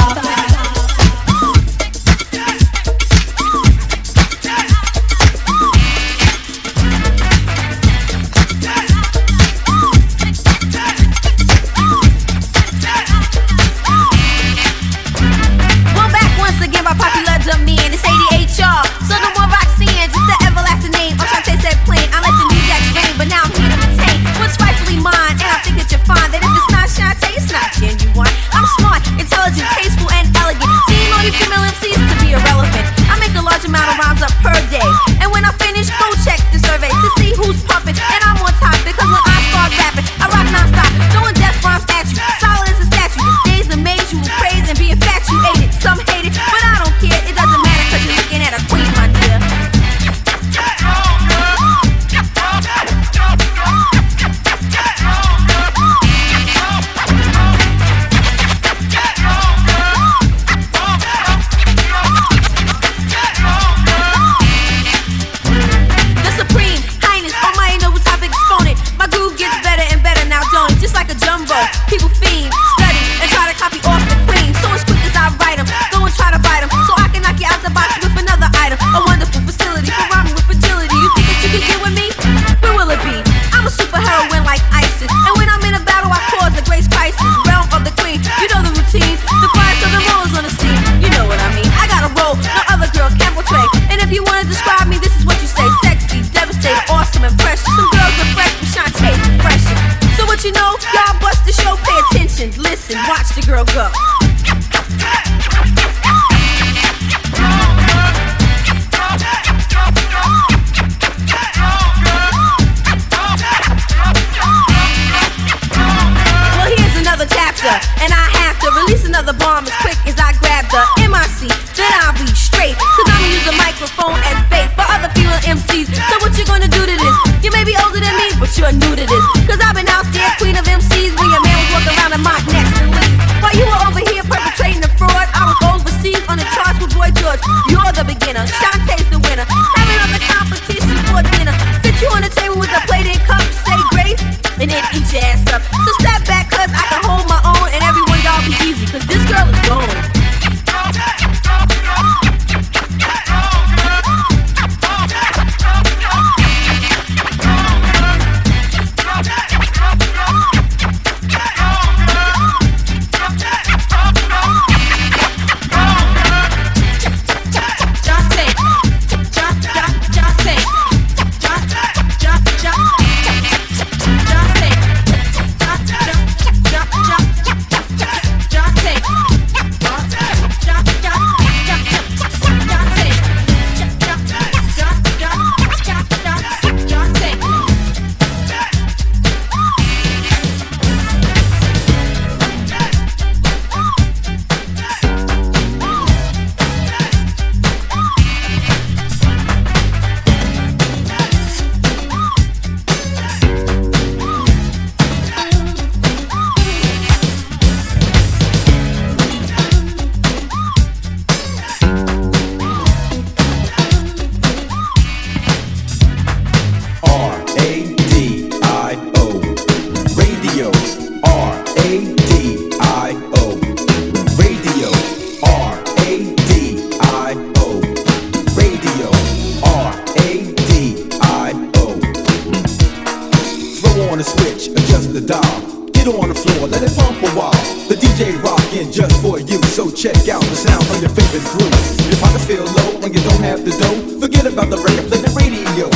Check 240.08 240.30
out 240.30 240.42
the 240.44 240.56
sound 240.56 240.86
from 240.88 241.02
your 241.02 241.12
favorite 241.12 241.44
group. 241.52 241.74
Your 242.08 242.20
pockets 242.20 242.46
feel 242.46 242.64
low 242.64 243.00
when 243.02 243.12
you 243.12 243.20
don't 243.28 243.44
have 243.44 243.66
the 243.66 243.72
dough. 243.72 244.20
Forget 244.22 244.46
about 244.46 244.70
the 244.70 244.78
record, 244.78 245.12
play 245.12 245.20
the 245.20 245.34
radio. 245.36 245.88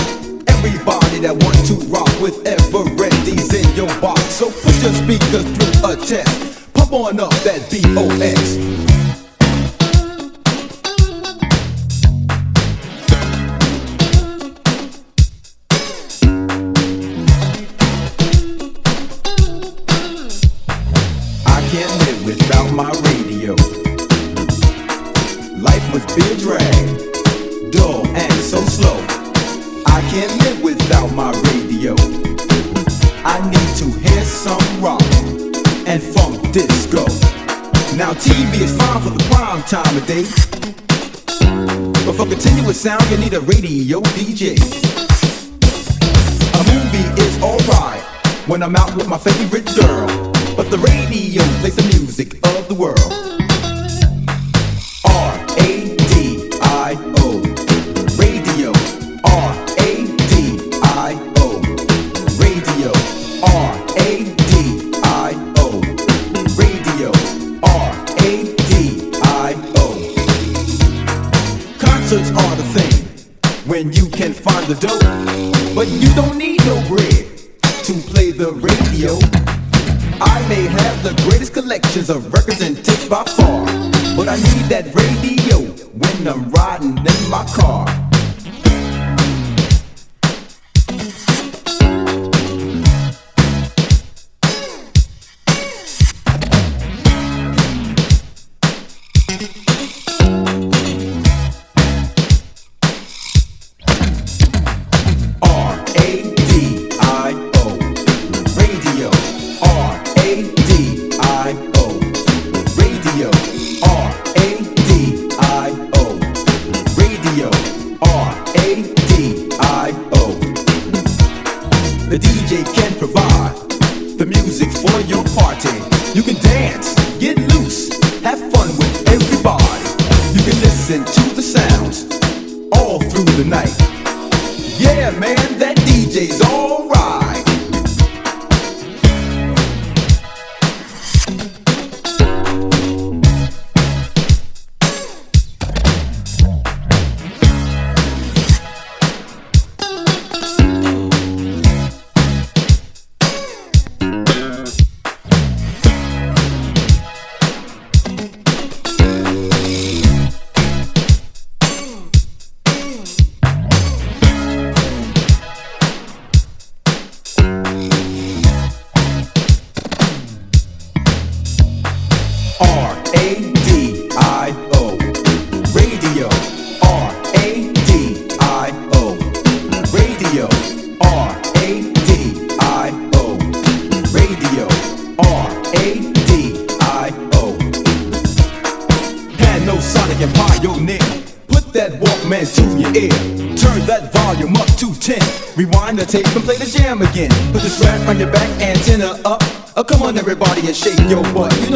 Everybody 0.52 1.20
that 1.24 1.36
wants 1.44 1.68
to 1.70 1.76
rock 1.88 2.12
with 2.20 2.44
Everetti's 2.44 3.54
in 3.56 3.68
your 3.76 3.88
box. 4.02 4.22
So 4.36 4.52
put 4.52 4.76
your 4.84 4.92
speakers 4.92 5.48
through 5.56 5.92
a 5.92 5.96
test. 5.96 6.74
Pump 6.74 6.92
on 6.92 7.20
up 7.20 7.32
that 7.48 7.64
BOX. 7.72 8.61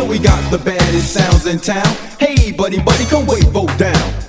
We 0.07 0.19
got 0.19 0.51
the 0.51 0.57
baddest 0.57 1.13
sounds 1.13 1.45
in 1.45 1.59
town. 1.59 1.85
Hey, 2.19 2.51
buddy, 2.51 2.81
buddy, 2.81 3.05
come 3.05 3.25
wave 3.25 3.49
vote 3.49 3.77
down. 3.77 4.24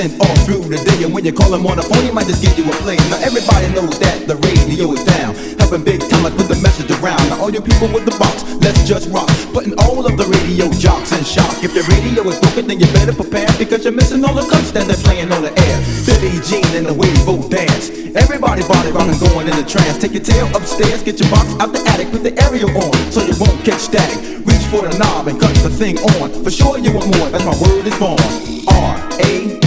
Mixing 0.00 0.20
all 0.20 0.36
through 0.48 0.64
the 0.72 0.80
day, 0.80 1.04
and 1.04 1.12
when 1.12 1.28
you 1.28 1.32
call 1.32 1.52
him 1.52 1.66
on 1.68 1.76
the 1.76 1.84
phone, 1.84 2.00
he 2.00 2.08
might 2.08 2.24
just 2.24 2.40
give 2.40 2.56
you 2.56 2.64
a 2.64 2.72
play. 2.80 2.96
Now 3.12 3.20
everybody 3.20 3.68
knows 3.76 4.00
that 4.00 4.24
the 4.24 4.32
radio 4.48 4.88
is 4.96 5.04
down, 5.04 5.36
helping 5.60 5.84
big 5.84 6.00
time 6.08 6.24
like 6.24 6.32
put 6.40 6.48
the 6.48 6.56
message 6.64 6.88
around. 6.88 7.20
Now 7.28 7.44
all 7.44 7.52
you 7.52 7.60
people 7.60 7.92
with 7.92 8.08
the 8.08 8.16
box, 8.16 8.40
let's 8.64 8.80
just 8.88 9.12
rock, 9.12 9.28
putting 9.52 9.76
all 9.84 10.00
of 10.08 10.16
the 10.16 10.24
radio 10.24 10.72
jocks 10.72 11.12
in 11.12 11.20
shock. 11.20 11.52
If 11.60 11.76
your 11.76 11.84
radio 11.92 12.24
is 12.32 12.40
broken, 12.40 12.64
then 12.72 12.80
you 12.80 12.88
better 12.96 13.12
prepare 13.12 13.44
because 13.60 13.84
you're 13.84 13.92
missing 13.92 14.24
all 14.24 14.32
the 14.32 14.48
cuts 14.48 14.72
that 14.72 14.88
they're 14.88 15.04
playing 15.04 15.36
on 15.36 15.44
the 15.44 15.52
air. 15.52 15.76
Billie 16.08 16.40
Jean 16.48 16.64
and 16.80 16.88
the 16.88 16.96
Wave 16.96 17.20
dance. 17.52 17.92
Everybody 18.16 18.64
body 18.64 18.96
rockin' 18.96 19.20
going 19.20 19.52
in 19.52 19.54
a 19.60 19.66
trance. 19.68 20.00
Take 20.00 20.16
your 20.16 20.24
tail 20.24 20.48
upstairs, 20.56 21.04
get 21.04 21.20
your 21.20 21.28
box 21.28 21.44
out 21.60 21.76
the 21.76 21.80
attic, 21.92 22.08
put 22.08 22.24
the 22.24 22.32
area 22.48 22.64
on 22.64 22.96
so 23.12 23.20
you 23.20 23.36
won't 23.36 23.60
catch 23.68 23.84
static. 23.92 24.16
Reach 24.48 24.64
for 24.72 24.80
the 24.88 24.96
knob 24.96 25.28
and 25.28 25.36
cut 25.36 25.52
the 25.60 25.68
thing 25.68 26.00
on. 26.16 26.32
For 26.40 26.48
sure 26.48 26.80
you 26.80 26.88
want 26.96 27.12
more, 27.20 27.28
as 27.36 27.44
my 27.44 27.52
word 27.60 27.84
is 27.84 27.96
born. 28.00 28.16
R 28.64 28.96
A. 29.28 29.59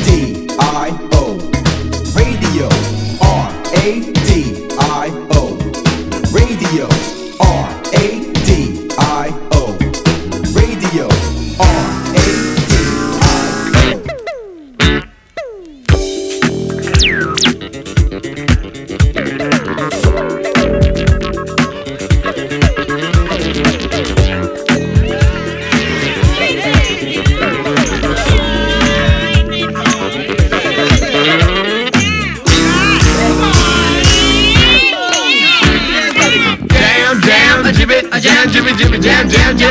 Radio. 2.53 2.69
R 3.19 3.49
A 3.73 4.13
D 4.13 4.67
I 4.77 5.09
O. 5.31 5.57
Radio. 6.31 6.87
R 7.39 7.81
A 7.95 7.95
D 7.95 7.97
I 7.97 8.19
O. 8.19 8.22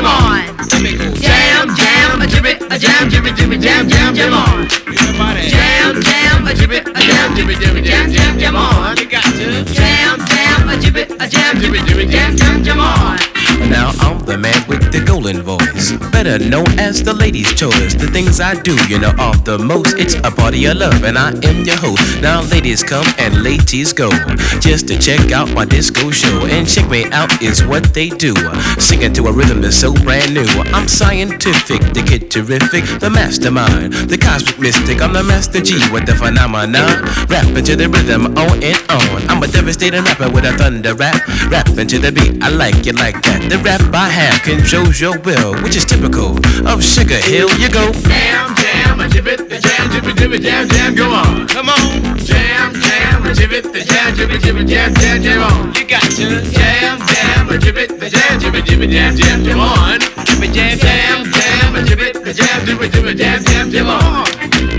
jam 0.03 0.07
on. 0.07 0.43
Jam 1.21 1.75
jam 1.77 2.21
a 2.21 2.27
jibby 2.27 2.53
a 2.71 2.79
jam 2.79 3.09
jibby 3.09 3.31
jibby 3.33 3.59
jam 3.61 3.89
jam 3.89 4.15
jam 4.15 4.33
on. 4.35 4.69
Jam 5.49 6.01
jam 6.03 6.47
a 6.47 6.55
jibby 6.55 6.79
a 6.79 7.01
jam 7.07 7.35
jibby 7.35 7.55
jibby 7.55 7.83
jam 7.85 8.11
jam 8.13 8.39
jam 8.39 8.57
on. 8.57 8.97
Jam 8.97 10.19
jam 10.27 10.69
a 10.69 10.77
jibby 10.77 11.03
a 11.21 11.29
jam 11.29 11.57
jibby 11.57 11.79
jibby 11.87 12.11
jam 12.11 12.37
jam 12.37 12.65
jam 12.65 12.81
on. 12.81 13.19
Now 13.71 13.93
I'm 14.01 14.19
the 14.27 14.37
man 14.39 14.67
with 14.69 14.91
the 14.93 15.01
golden 15.05 15.41
voice, 15.43 15.72
better 16.13 16.39
known 16.39 16.79
as 16.79 17.03
the 17.03 17.13
ladies' 17.13 17.53
choice. 17.55 17.95
The 17.95 18.07
things 18.07 18.41
I 18.41 18.55
do, 18.55 18.77
you 18.89 18.99
know, 18.99 19.13
off 19.19 19.45
the 19.45 19.59
most. 19.59 19.99
It's 19.99 20.15
a 20.15 20.31
party 20.31 20.67
of 20.67 20.77
love, 20.77 21.03
and 21.05 21.19
I 21.19 21.31
am 21.43 21.65
your 21.65 21.77
host. 21.77 22.21
Now 22.21 22.43
ladies 22.43 22.85
come 22.85 23.07
and 23.19 23.43
ladies 23.43 23.93
go, 23.93 24.11
just 24.61 24.87
to 24.89 24.99
check 24.99 25.33
out 25.33 25.51
my 25.53 25.65
disco 25.65 26.11
show. 26.11 26.47
And 26.47 26.69
check 26.69 26.89
me 26.89 27.05
out 27.11 27.43
is 27.43 27.65
what 27.65 27.93
they 27.95 28.09
do, 28.09 28.35
singing 28.79 29.13
to 29.15 29.27
a 29.27 29.33
rhythm 29.33 29.61
that's 29.61 29.77
so 29.77 29.93
brand 30.05 30.35
new. 30.35 30.47
I'm 30.77 30.87
scientific, 30.87 31.81
the 31.95 32.05
kid 32.07 32.31
terrific, 32.31 32.85
the 33.01 33.11
mastermind, 33.11 33.93
the 33.93 34.19
cosmic 34.19 34.59
mystic. 34.61 35.01
I'm 35.03 35.13
the 35.13 35.23
Master 35.23 35.61
Gee 35.61 35.83
with 35.91 36.07
the 36.07 36.15
phenomenon, 36.15 37.03
rapping 37.27 37.65
to 37.65 37.77
the 37.77 37.89
rhythm 37.89 38.27
on 38.37 38.63
and 38.63 38.81
on. 38.91 39.29
I'm 39.31 39.43
a 39.43 39.49
devastating 39.49 40.05
rapper 40.05 40.31
with 40.31 40.45
a 40.45 40.53
thunder 40.59 40.95
rap, 40.95 41.27
rapping 41.51 41.89
to 41.89 41.99
the 41.99 42.13
beat. 42.13 42.43
I 42.43 42.51
like 42.51 42.87
it 42.87 42.97
like 42.97 43.23
that. 43.23 43.49
The 43.49 43.59
rap 43.59 43.81
I 43.95 44.09
have 44.09 44.43
controls 44.43 45.01
your 45.01 45.19
will, 45.21 45.55
which 45.73 45.79
is 45.79 45.87
typical 45.87 46.37
of 46.69 46.85
Sugar 46.85 47.17
Hill. 47.17 47.49
You 47.57 47.73
go 47.73 47.89
Jam 48.05 48.53
jam 48.61 49.01
a 49.01 49.09
jibby 49.09 49.41
the 49.49 49.57
jam 49.57 49.89
jibby 49.89 50.13
jibby 50.13 50.39
jam 50.39 50.69
jam 50.69 50.95
go 50.95 51.09
on. 51.09 51.49
Come 51.49 51.71
on. 51.71 52.19
Jam 52.21 52.75
jam 52.77 53.25
a 53.25 53.33
jibby 53.33 53.63
the 53.73 53.81
jam 53.81 54.13
jibby 54.13 54.37
jibby 54.37 54.69
jam 54.69 54.93
jam 54.93 55.23
jam 55.23 55.41
on. 55.41 55.73
You 55.73 55.87
got 55.89 56.03
to 56.13 56.29
jam 56.53 56.99
jam 57.09 57.49
a 57.49 57.57
jibby 57.57 57.89
the 57.89 58.11
jam 58.11 58.39
jibby 58.39 58.61
jibby 58.61 58.93
jam 58.93 59.17
jam 59.17 59.45
jam 59.45 59.61
on. 59.61 60.01
Jibby 60.29 60.53
jam 60.53 60.77
jam 60.77 61.25
jam 61.33 61.75
a 61.75 61.81
jibby 61.89 62.13
the 62.23 62.33
jam 62.35 62.61
jibby 62.67 62.87
jibby 62.93 63.17
jam 63.17 63.43
jam 63.43 63.71
jam 63.71 63.87
on. 63.87 64.29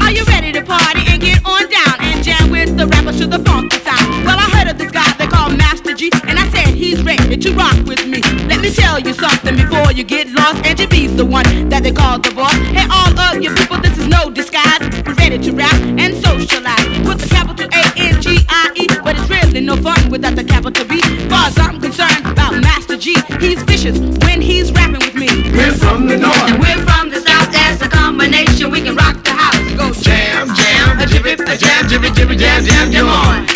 Are 0.03 0.11
you 0.11 0.23
ready 0.25 0.51
to 0.51 0.61
party 0.61 1.01
and 1.09 1.19
get 1.19 1.41
on 1.43 1.65
down 1.73 1.97
and 2.05 2.23
jam 2.23 2.51
with 2.51 2.77
the 2.77 2.85
rappers 2.85 3.17
to 3.17 3.25
the 3.25 3.39
funky 3.39 3.79
sound? 3.79 4.25
Well, 4.29 4.37
I 4.37 4.45
heard 4.53 4.69
of 4.69 4.77
this 4.77 4.91
guy 4.91 5.09
they 5.17 5.25
call 5.25 5.49
Master 5.49 5.95
Gee, 5.95 6.11
and 6.29 6.37
I 6.37 6.45
said 6.53 6.62
ready 7.01 7.37
to 7.37 7.53
rock 7.53 7.75
with 7.85 8.05
me. 8.05 8.21
Let 8.47 8.61
me 8.61 8.69
tell 8.69 8.99
you 8.99 9.13
something 9.13 9.55
before 9.55 9.91
you 9.91 10.03
get 10.03 10.29
lost. 10.31 10.65
And 10.65 10.77
B's 10.89 11.15
the 11.15 11.25
one 11.25 11.69
that 11.69 11.83
they 11.83 11.91
call 11.91 12.19
the 12.19 12.31
boss. 12.35 12.53
Hey, 12.75 12.85
all 12.91 13.11
of 13.17 13.41
you 13.41 13.53
people, 13.55 13.77
this 13.81 13.97
is 13.97 14.07
no 14.07 14.29
disguise. 14.29 14.79
We're 15.05 15.15
ready 15.15 15.37
to 15.39 15.51
rap 15.53 15.73
and 15.97 16.13
socialize 16.21 16.85
with 17.07 17.19
the 17.21 17.29
capital 17.29 17.67
A 17.73 17.83
N 17.97 18.21
G 18.21 18.37
I 18.49 18.71
E, 18.75 18.87
but 19.03 19.15
it's 19.17 19.29
really 19.29 19.61
no 19.61 19.75
fun 19.77 20.09
without 20.09 20.35
the 20.35 20.43
capital 20.43 20.85
B. 20.85 21.01
Far 21.29 21.47
as 21.47 21.57
I'm 21.57 21.79
concerned 21.79 22.25
about 22.27 22.53
Master 22.61 22.97
Gee, 22.97 23.17
he's 23.39 23.63
vicious 23.63 23.97
when 24.27 24.41
he's 24.41 24.71
rapping 24.71 25.01
with 25.01 25.15
me. 25.15 25.27
We're 25.51 25.73
from 25.73 26.07
the 26.07 26.17
north. 26.17 26.49
and 26.51 26.59
we're 26.59 26.83
from 26.85 27.09
the 27.09 27.19
south. 27.21 27.51
That's 27.51 27.81
a 27.81 27.89
combination. 27.89 28.69
We 28.71 28.81
can 28.81 28.95
rock 28.95 29.23
the 29.23 29.31
house. 29.31 29.57
Go 29.79 29.91
Jam 30.01 30.47
jam 30.53 30.62
a 30.91 31.05
jibby 31.05 31.33
a 31.33 31.57
jam 31.57 31.85
jibby 31.87 32.09
jibby 32.09 32.37
jam 32.37 32.63
jam 32.63 32.91
jam 32.91 33.07
on. 33.07 33.47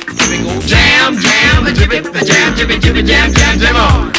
Jam 0.68 1.18
jam 1.18 1.66
a 1.66 1.72
jibby 1.72 2.00
a 2.00 2.26
jam 2.26 2.54
jibby 2.56 2.80
jibby 2.80 3.06
jam 3.06 3.32
jam 3.34 3.60
jam 3.60 3.76
on. 3.76 4.14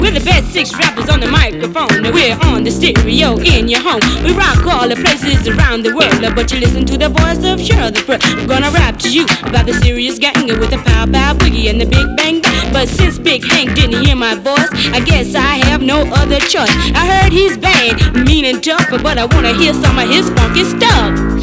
We're 0.00 0.10
the 0.10 0.24
best 0.24 0.52
six 0.52 0.74
rappers 0.78 1.08
on 1.08 1.20
the 1.20 1.26
microphone. 1.26 2.12
We're 2.12 2.36
on 2.48 2.64
the 2.64 2.70
stereo 2.70 3.36
in 3.38 3.68
your 3.68 3.80
home. 3.80 4.00
We 4.24 4.32
rock 4.32 4.64
all 4.66 4.88
the 4.88 4.96
places 4.96 5.46
around 5.46 5.84
the 5.84 5.94
world. 5.94 6.24
Uh, 6.24 6.34
but 6.34 6.50
you 6.52 6.60
listen 6.60 6.86
to 6.86 6.96
the 6.96 7.08
voice 7.08 7.44
of 7.44 7.60
Cheryl 7.60 7.92
the 7.92 8.02
Pearl. 8.02 8.18
I'm 8.22 8.46
gonna 8.46 8.70
rap 8.70 8.98
to 9.00 9.12
you 9.12 9.24
about 9.44 9.66
the 9.66 9.74
serious 9.74 10.18
gang 10.18 10.50
uh, 10.50 10.58
with 10.58 10.70
the 10.70 10.78
pow 10.78 11.06
pow 11.06 11.34
boogie 11.34 11.68
and 11.68 11.80
the 11.80 11.86
big 11.86 12.08
bang. 12.16 12.40
But 12.72 12.88
since 12.88 13.18
Big 13.18 13.44
Hank 13.44 13.74
didn't 13.74 14.02
hear 14.04 14.16
my 14.16 14.34
voice, 14.34 14.70
I 14.92 15.00
guess 15.00 15.34
I 15.34 15.60
have 15.68 15.82
no 15.82 16.02
other 16.14 16.38
choice. 16.40 16.72
I 16.96 17.20
heard 17.20 17.32
he's 17.32 17.58
bad, 17.58 18.16
mean 18.24 18.44
and 18.46 18.62
tough, 18.64 18.88
but 19.02 19.18
I 19.18 19.26
wanna 19.26 19.52
hear 19.52 19.74
some 19.74 19.98
of 19.98 20.08
his 20.08 20.30
funky 20.30 20.64
stuff. 20.64 21.41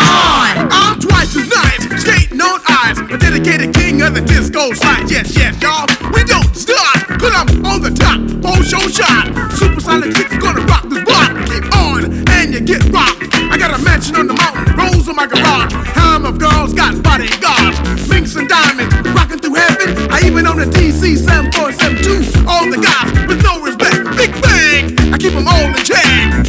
Jam 0.00 0.68
on. 0.68 0.68
I'm 0.70 1.00
twice 1.00 1.36
as 1.36 1.48
nice, 1.48 1.82
skating 2.02 2.40
on 2.40 2.60
ice. 2.68 2.98
A 2.98 3.18
dedicated 3.18 3.74
king 3.74 4.02
of 4.02 4.14
the 4.14 4.20
disco 4.20 4.72
slide. 4.72 5.10
Yes, 5.10 5.36
yes, 5.36 5.60
y'all. 5.62 5.86
We 6.12 6.24
don't 6.24 6.54
stop, 6.54 6.96
cause 7.20 7.34
I'm 7.34 7.64
on 7.66 7.82
the 7.82 7.90
top. 7.90 8.18
Whole 8.44 8.62
show 8.62 8.82
shot. 8.88 9.28
Supersonic 9.54 10.14
kicks 10.14 10.36
gonna 10.38 10.64
rock 10.66 10.84
this 10.88 11.02
block. 11.04 11.30
Keep 11.46 11.68
on, 11.76 12.28
and 12.30 12.54
you 12.54 12.60
get 12.60 12.82
rocked. 12.92 13.28
I 13.50 13.58
got 13.58 13.78
a 13.78 13.82
mansion 13.82 14.16
on 14.16 14.26
the 14.26 14.34
mountain, 14.34 14.74
rolls 14.76 15.08
on 15.08 15.16
my 15.16 15.26
garage. 15.26 15.72
Ham 15.96 16.24
of 16.24 16.38
girls 16.38 16.72
got 16.72 17.02
bodyguards. 17.02 18.08
Minks 18.08 18.36
and 18.36 18.48
diamonds, 18.48 18.94
rocking 19.10 19.38
through 19.38 19.54
heaven. 19.54 20.10
I 20.10 20.22
even 20.24 20.46
own 20.46 20.60
a 20.60 20.66
DC 20.66 21.18
7472. 21.18 22.46
All 22.48 22.70
the 22.70 22.78
guys 22.78 23.10
with 23.28 23.42
no 23.42 23.60
respect. 23.60 24.16
Big 24.16 24.32
bang, 24.42 25.12
I 25.12 25.18
keep 25.18 25.32
them 25.32 25.48
all 25.48 25.66
in 25.66 25.84
check. 25.84 26.04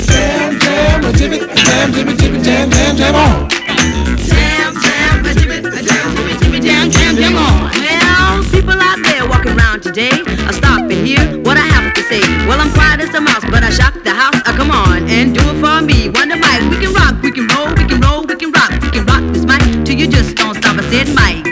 Jam, 0.05 0.59
jam, 0.59 1.05
a 1.05 1.11
jibby, 1.13 1.61
jam, 1.89 1.93
jam, 1.93 2.69
jam, 2.69 2.95
jam. 2.95 3.49
Jam, 4.29 4.73
jam, 4.82 5.25
a 5.25 5.34
jibby, 5.34 5.57
a 5.65 5.82
jam, 5.82 6.15
jibby, 6.15 6.34
jibby, 6.38 6.61
jam, 6.61 6.91
jam, 6.91 7.15
jam 7.15 7.36
on. 7.36 7.71
Well, 7.73 8.43
people 8.51 8.77
out 8.77 8.99
there 9.03 9.27
walking 9.27 9.57
today, 9.82 10.11
I 10.45 10.51
stop 10.53 10.82
and 10.82 11.07
hear 11.07 11.23
what 11.41 11.57
I 11.57 11.65
have 11.73 11.93
to 11.95 12.03
say. 12.03 12.21
Well, 12.45 12.61
I'm 12.61 12.71
quiet 12.73 13.01
as 13.01 13.13
a 13.15 13.21
mouse, 13.21 13.43
but 13.49 13.63
I 13.63 13.71
shock 13.71 13.95
the 14.03 14.11
house. 14.13 14.36
Uh, 14.45 14.55
come 14.55 14.69
on 14.69 15.09
and 15.09 15.34
do 15.34 15.41
it 15.41 15.57
for 15.57 15.82
me. 15.82 16.09
Wonder 16.09 16.38
Mike, 16.38 16.61
we 16.69 16.77
can 16.77 16.93
rock, 16.93 17.21
we 17.23 17.32
can 17.32 17.47
roll, 17.47 17.73
we 17.73 17.86
can 17.89 17.99
roll, 17.99 18.21
we 18.25 18.36
can 18.36 18.51
rock, 18.51 18.71
we 18.84 18.89
can 18.91 19.05
rock 19.05 19.23
this 19.34 19.45
mic 19.45 19.61
till 19.86 19.97
you 19.97 20.07
just 20.07 20.36
don't 20.36 20.55
stop. 20.55 20.77
I 20.77 20.84
said, 20.91 21.09
Mike, 21.17 21.47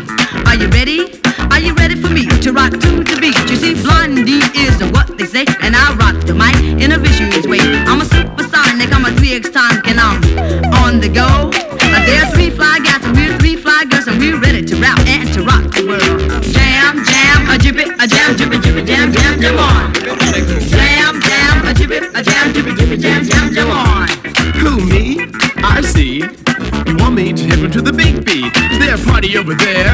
are 0.46 0.56
you 0.56 0.70
ready? 0.70 1.20
Are 1.52 1.60
you 1.60 1.74
ready 1.74 1.96
for 1.96 2.10
me 2.10 2.26
to 2.26 2.54
rock 2.54 2.72
to 2.72 3.04
the 3.04 3.18
beat? 3.20 3.36
You 3.50 3.58
see, 3.58 3.74
Blondie 3.82 4.46
is 4.56 4.78
what 4.94 5.18
they 5.18 5.26
say, 5.26 5.46
and 5.60 5.76
I 5.76 5.92
rock 6.00 6.16
the 6.24 6.34
mic 6.34 6.56
in 6.80 6.92
a 6.94 6.98
vicious 6.98 7.46
way. 7.48 7.60
I'm 7.90 8.00
a 8.00 8.06
supersonic, 8.06 8.94
I'm 8.94 9.04
a 9.04 9.12
3x 9.20 9.52
time, 9.52 9.69
a 17.84 18.08
jam, 18.08 18.36
jibby, 18.36 18.60
jibby, 18.60 18.86
jam, 18.86 19.12
jam, 19.12 19.40
jam 19.40 19.58
on. 19.58 19.94
Jam, 19.94 21.22
jam, 21.22 21.66
a 21.66 21.74
jibby, 21.74 21.98
a 22.14 22.24
jam, 22.24 22.54
jibby, 22.54 22.72
jibby, 22.76 23.00
jam, 23.00 23.24
jam, 23.24 23.54
jam 23.54 23.70
on. 23.70 24.08
Who, 24.56 24.86
me? 24.86 25.20
I 25.58 25.82
see. 25.82 26.24
You 26.88 26.98
want 26.98 27.16
me 27.16 27.32
to 27.34 27.44
hip 27.44 27.72
to 27.72 27.82
the 27.82 27.94
big 27.94 28.26
beat. 28.26 28.52
Is 28.72 28.80
there 28.80 28.96
a 28.96 28.98
party 28.98 29.38
over 29.38 29.54
there? 29.56 29.94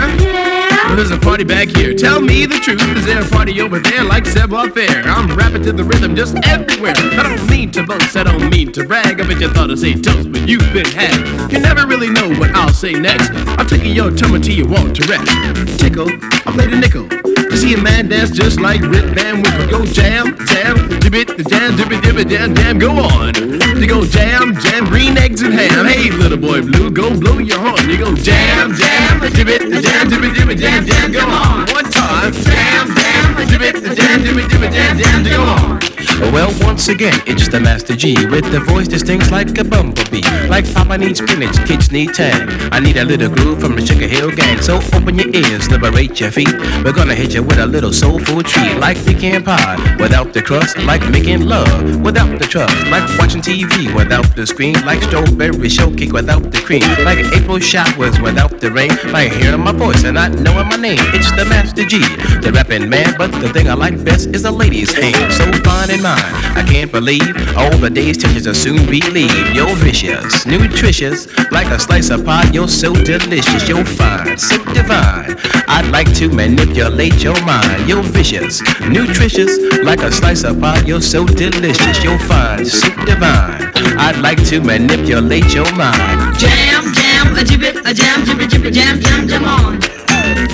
Well, 0.88 0.96
there's 0.96 1.12
a 1.12 1.18
party 1.18 1.44
back 1.44 1.68
here. 1.68 1.94
Tell 1.94 2.22
me 2.22 2.46
the 2.46 2.58
truth. 2.60 2.82
Is 2.98 3.06
there 3.06 3.22
a 3.22 3.28
party 3.28 3.60
over 3.62 3.80
there 3.80 4.04
like 4.04 4.26
Savoir 4.26 4.70
Fair? 4.70 5.04
I'm 5.04 5.36
rapping 5.36 5.64
to 5.64 5.74
the 5.74 5.84
rhythm 5.84 6.16
just 6.16 6.36
everywhere. 6.48 6.94
I 6.96 7.24
don't 7.24 7.50
mean 7.50 7.72
to 7.72 7.84
boast, 7.84 8.16
I 8.16 8.24
don't 8.24 8.50
mean 8.50 8.72
to 8.74 8.86
brag. 8.86 9.20
I 9.20 9.28
bet 9.28 9.42
you 9.42 9.50
thought 9.50 9.72
I'd 9.72 9.80
say 9.80 9.94
toast, 9.94 10.32
but 10.32 10.48
you've 10.48 10.72
been 10.74 10.86
had. 10.86 11.52
You 11.52 11.60
never 11.60 11.86
really 11.86 12.10
know 12.10 12.30
what 12.40 12.52
I'll 12.52 12.74
say 12.74 12.94
next. 12.94 13.30
I'm 13.32 13.68
taking 13.68 13.94
your 13.94 14.12
tongue 14.12 14.36
until 14.36 14.54
you 14.56 14.68
want 14.68 14.96
to 14.96 15.08
rest. 15.08 15.80
Tickle, 15.80 16.10
I 16.10 16.52
play 16.54 16.68
the 16.68 16.78
nickel. 16.78 17.35
See 17.56 17.74
a 17.74 17.78
man 17.82 18.10
dance 18.10 18.32
just 18.32 18.60
like 18.60 18.82
Rip 18.82 19.06
Van 19.16 19.42
Winkle. 19.42 19.68
Go 19.68 19.86
jam, 19.86 20.36
jam, 20.46 20.76
jibbit, 21.00 21.38
the 21.38 21.44
jam, 21.50 21.78
jibbit, 21.78 22.04
jibbit, 22.04 22.28
jam, 22.28 22.54
jam, 22.54 22.78
go 22.78 22.92
on. 22.92 23.34
You 23.80 23.88
go 23.88 24.06
jam, 24.06 24.54
jam, 24.60 24.86
green 24.86 25.18
eggs 25.18 25.42
and 25.42 25.54
ham. 25.54 25.86
Hey, 25.86 26.12
little 26.12 26.38
boy 26.38 26.62
blue, 26.62 26.92
go 26.92 27.18
blow 27.18 27.40
your 27.40 27.60
horn. 27.60 27.90
You 27.90 27.98
go 27.98 28.14
jam, 28.16 28.76
jam, 28.76 29.22
jibbit, 29.32 29.72
the 29.72 29.82
jam, 29.82 30.10
jibbit, 30.10 30.34
jibbit, 30.36 30.58
jam, 30.60 30.86
jam, 30.86 31.12
go 31.12 31.22
on. 31.22 31.66
One 31.72 31.90
time, 31.90 32.34
jam, 32.34 32.94
jam, 32.94 33.48
jibbit, 33.48 33.82
the 33.82 33.96
jam, 33.96 34.24
jibbit, 34.24 34.50
jibbit, 34.52 34.72
jam, 34.74 34.98
jam, 34.98 35.24
go 35.24 35.42
on. 35.42 35.86
Well, 36.32 36.54
once 36.62 36.88
again, 36.88 37.20
it's 37.28 37.48
the 37.50 37.60
Master 37.60 37.96
Gee 37.96 38.26
with 38.28 38.50
the 38.52 38.60
voice 38.60 38.88
that 38.90 39.00
stings 39.00 39.32
like 39.32 39.58
a 39.58 39.64
bumblebee. 39.64 40.24
Like 40.48 40.64
Papa 40.74 40.98
needs 40.98 41.20
spinach, 41.20 41.58
kids 41.68 41.92
need 41.92 42.14
tang. 42.14 42.48
I 42.72 42.80
need 42.80 42.98
a 42.98 43.04
little 43.04 43.30
groove 43.30 43.60
from 43.60 43.76
the 43.76 43.86
Sugar 43.86 44.08
Hill 44.08 44.32
Gang. 44.32 44.62
So 44.62 44.80
open 44.94 45.18
your 45.18 45.28
ears, 45.36 45.70
liberate 45.70 46.20
your 46.20 46.32
feet. 46.32 46.54
We're 46.84 46.94
gonna 46.94 47.16
hit 47.16 47.34
you 47.34 47.44
with 47.46 47.60
a 47.60 47.66
little 47.66 47.94
soulful 47.94 48.44
treat, 48.44 48.78
like 48.78 48.98
pecan 49.06 49.44
pie 49.44 49.78
without 50.00 50.34
the 50.34 50.42
crust, 50.42 50.78
like 50.80 51.08
making 51.10 51.46
love 51.46 52.02
without 52.02 52.40
the 52.40 52.46
trust, 52.46 52.76
like 52.88 53.04
watching 53.20 53.42
TV 53.42 53.94
without 53.96 54.26
the 54.36 54.46
screen, 54.46 54.76
like 54.86 55.02
strawberry 55.04 55.70
shortcake 55.70 56.12
without 56.12 56.44
the 56.52 56.60
cream, 56.60 56.84
like 57.04 57.20
April 57.34 57.60
showers 57.60 58.20
without 58.20 58.60
the 58.60 58.72
rain, 58.72 58.92
like 59.12 59.32
hearing 59.34 59.62
my 59.62 59.72
voice 59.72 60.04
and 60.04 60.16
not 60.16 60.32
knowing 60.40 60.68
my 60.68 60.76
name. 60.78 61.00
It's 61.14 61.32
the 61.32 61.46
Master 61.46 61.86
Gee, 61.86 62.00
the 62.42 62.52
rapping 62.54 62.90
man. 62.90 63.16
But 63.18 63.32
the 63.32 63.50
thing 63.50 63.70
I 63.70 63.74
like 63.74 64.04
best 64.04 64.30
is 64.30 64.46
a 64.46 64.52
lady's 64.52 64.94
hand, 64.94 65.34
so 65.34 65.46
fine 65.64 65.92
and 65.92 66.02
mine. 66.02 66.36
I 66.56 66.64
can't 66.68 66.92
believe 66.92 67.36
all 67.56 67.76
the 67.78 67.90
days 67.90 68.18
touches 68.18 68.48
will 68.48 68.56
soon 68.56 68.90
be 68.90 69.02
leave. 69.12 69.56
You're 69.56 69.76
vicious, 69.76 70.46
nutritious, 70.46 71.28
like 71.52 71.68
a 71.68 71.80
slice 71.80 72.10
of 72.10 72.26
pie. 72.26 72.50
You're 72.52 72.68
so 72.68 72.94
delicious, 72.94 73.68
you're 73.68 73.86
fine, 73.86 74.38
so 74.38 74.58
divine. 74.74 75.36
I'd 75.68 75.90
like 75.92 76.14
to 76.16 76.30
manipulate 76.30 77.24
your 77.24 77.35
mind. 77.46 77.88
You're 77.90 78.04
vicious, 78.04 78.62
nutritious, 78.88 79.60
like 79.84 80.02
a 80.02 80.12
slice 80.12 80.44
of 80.44 80.60
pie. 80.60 80.82
You're 80.86 81.02
so 81.02 81.26
delicious, 81.26 82.04
you're 82.04 82.20
fine, 82.20 82.66
so 82.66 82.88
divine. 83.06 83.72
I'd 83.98 84.20
like 84.22 84.44
to 84.50 84.60
manipulate 84.62 85.54
your 85.54 85.72
mind. 85.76 86.38
Jam, 86.40 86.94
jam, 86.94 87.36
a 87.36 87.44
jibbit, 87.44 87.86
a 87.86 87.94
jam, 87.94 88.26
jibbit, 88.26 88.50
jibbit, 88.50 88.74
jam, 88.74 89.00
jam, 89.00 89.28
jam 89.28 89.44
on. 89.46 89.82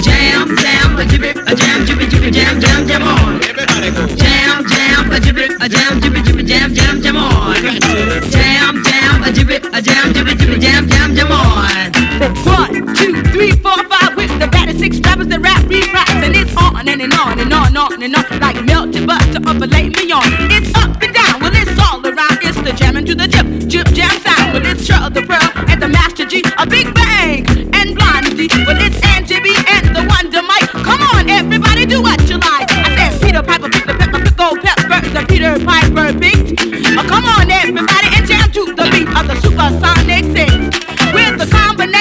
Jam, 0.01 0.55
jam, 0.57 0.97
a 0.99 1.03
jibby, 1.05 1.31
a 1.31 1.55
jam, 1.55 1.85
jibby, 1.85 2.05
jibby, 2.05 2.31
jam, 2.31 2.59
jam, 2.59 2.87
jam 2.87 3.03
on. 3.03 3.41
Everybody 3.43 3.91
go. 3.91 4.07
Jam, 4.15 4.65
jam, 4.67 5.11
a 5.11 5.19
jibby, 5.19 5.45
a 5.61 5.69
jam, 5.69 6.01
jibby, 6.01 6.21
jibby, 6.21 6.43
jam, 6.47 6.73
jam, 6.73 7.01
jam 7.01 7.17
on. 7.17 7.55
Jam, 7.55 8.83
jam, 8.83 9.23
a 9.23 9.31
jibby, 9.31 9.57
a 9.57 9.81
jam, 9.81 10.13
jibby, 10.13 10.33
jibby, 10.35 10.59
jam, 10.59 10.87
jam, 10.87 11.15
jam 11.15 11.31
on. 11.31 11.91
One, 12.45 12.95
two, 12.95 13.21
three, 13.31 13.51
four, 13.51 13.77
five, 13.89 14.15
with 14.15 14.39
the 14.39 14.47
baddest 14.47 14.79
six 14.79 14.99
rappers 14.99 15.27
that 15.27 15.39
rap, 15.39 15.41
re-raps, 15.41 15.41
and 15.41 15.50
it's 15.50 15.50
on 16.75 16.87
and, 16.87 17.01
and 17.01 17.13
on 17.13 17.39
and 17.39 17.53
on 17.53 17.67
and 17.67 17.77
on 17.77 18.03
and 18.03 18.15
on 18.15 18.39
like 18.39 18.63
melted 18.65 19.05
butter 19.07 19.41
up 19.45 19.61
a 19.61 19.67
late 19.67 19.93
beyond. 19.95 20.31
It's 20.51 20.71
up 20.75 21.01
and 21.01 21.13
down, 21.13 21.39
well 21.41 21.51
it's 21.53 21.77
all 21.79 21.99
around. 22.01 22.39
It's 22.41 22.59
the 22.61 22.73
jamming 22.73 23.05
to 23.05 23.15
the 23.15 23.27
jip, 23.27 23.47
jip 23.67 23.87
jam 23.93 24.11
sound. 24.21 24.53
Well 24.53 24.65
it's 24.65 24.87
Cheryl 24.87 25.13
the 25.13 25.21
Pearl 25.21 25.49
and 25.69 25.81
the 25.81 25.87
Master 25.87 26.25
Gee, 26.25 26.43
a 26.57 26.65
big 26.65 26.93
bang 26.93 27.45
and 27.73 27.95
blondie. 27.95 28.49
Well 28.65 28.79
it's 28.79 28.99
Angie 29.13 29.39
B 29.41 29.55
and 29.67 29.95
the 29.95 30.03
Wonder 30.07 30.41
Mike. 30.41 30.69
Come 30.85 31.01
on, 31.13 31.29
everybody, 31.29 31.85
do 31.85 32.01
what 32.01 32.21
you 32.29 32.37
like. 32.37 32.71
I 32.71 32.95
said 32.95 33.21
Peter 33.21 33.43
Piper, 33.43 33.69
pick 33.69 33.85
the 33.85 33.95
pepper, 33.95 34.19
pickle 34.19 34.55
pepper, 34.57 34.99
the 35.09 35.21
Peter 35.27 35.53
Piper 35.63 36.13
beat. 36.17 36.59
Oh, 36.93 36.99
uh, 36.99 37.07
come 37.07 37.25
on, 37.25 37.49
everybody, 37.51 38.07
and 38.15 38.25
jam 38.27 38.51
to 38.51 38.65
the 38.73 38.85
beat 38.91 39.09
of 39.15 39.27
the 39.27 39.35
supersonic 39.41 40.25
six. 40.35 40.51
With 41.13 41.37
the 41.37 41.47
combination 41.51 42.00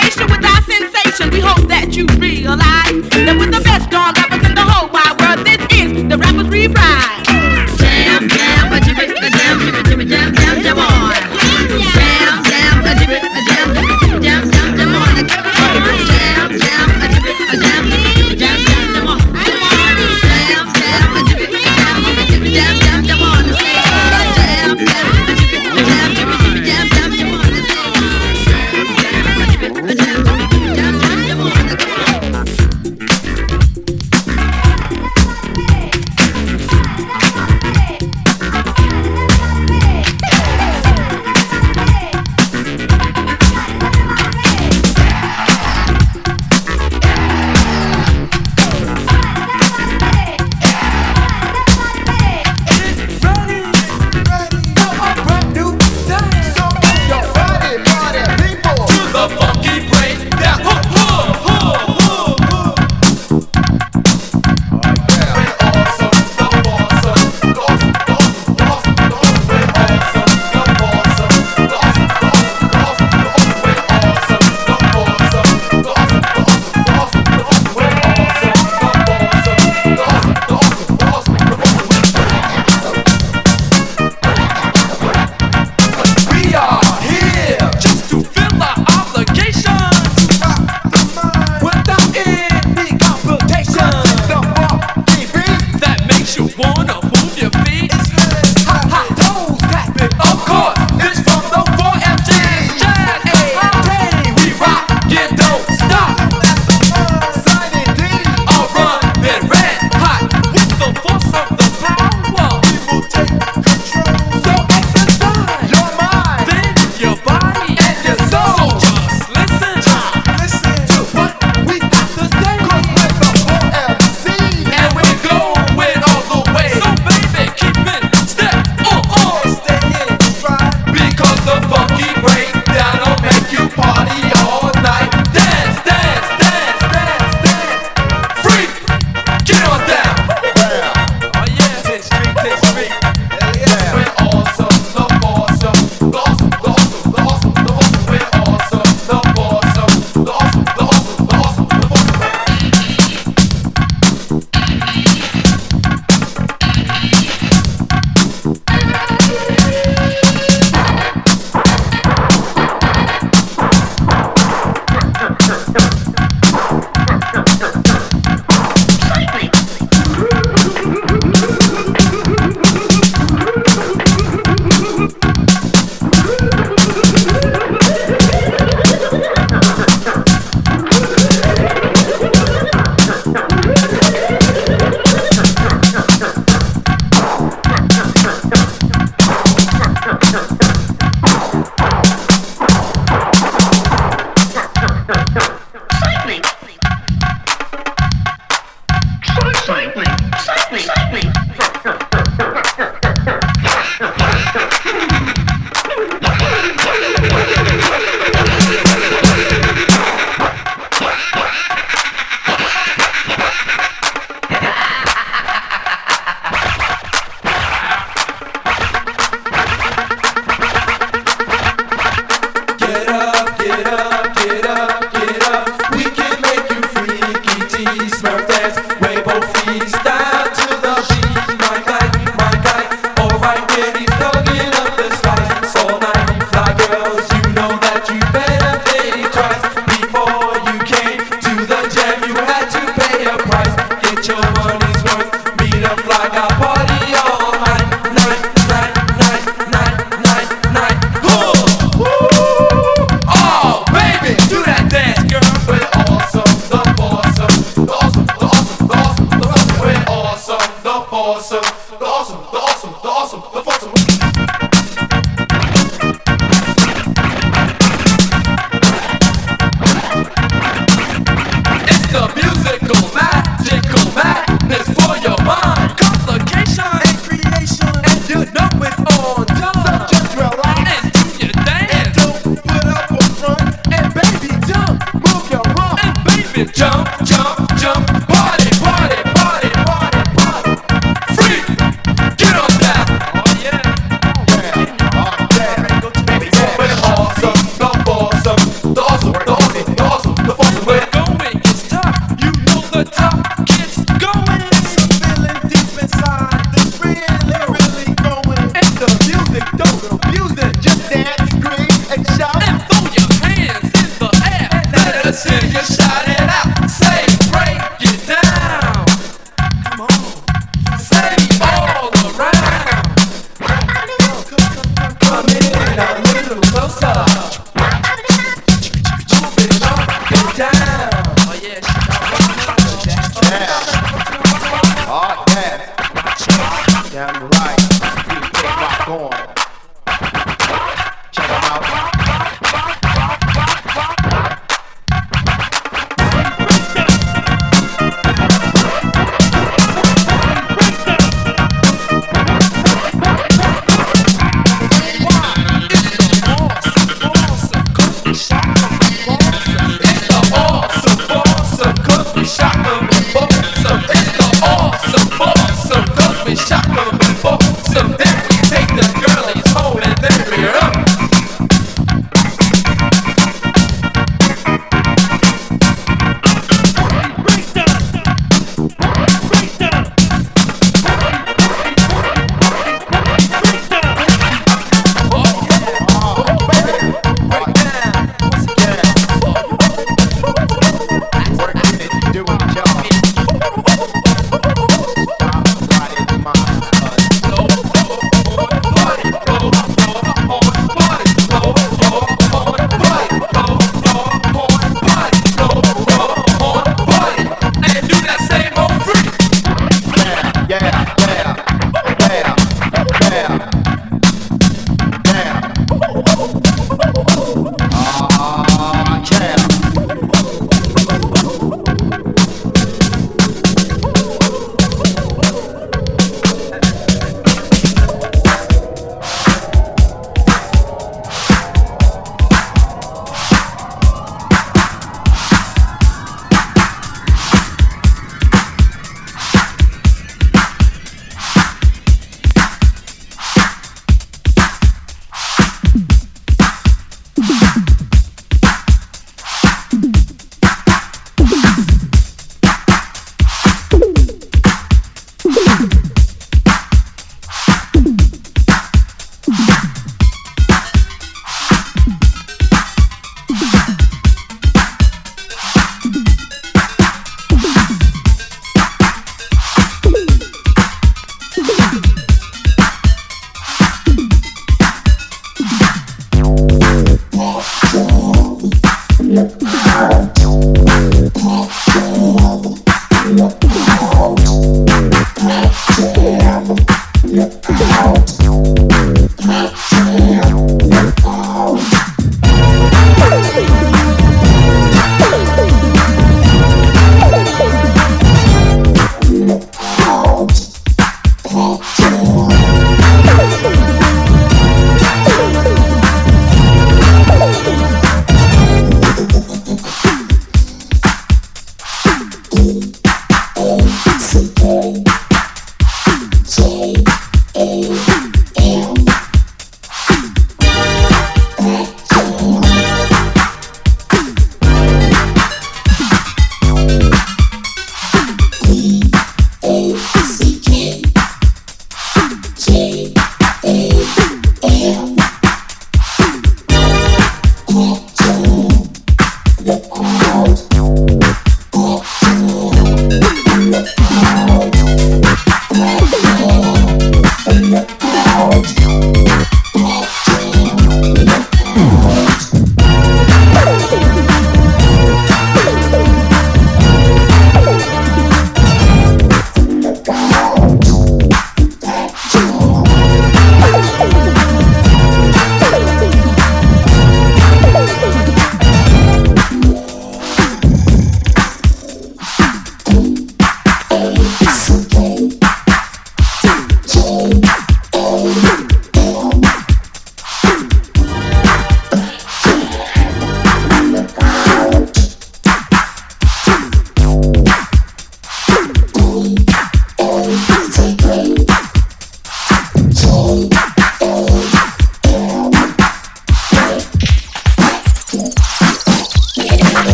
gone. 339.10 339.59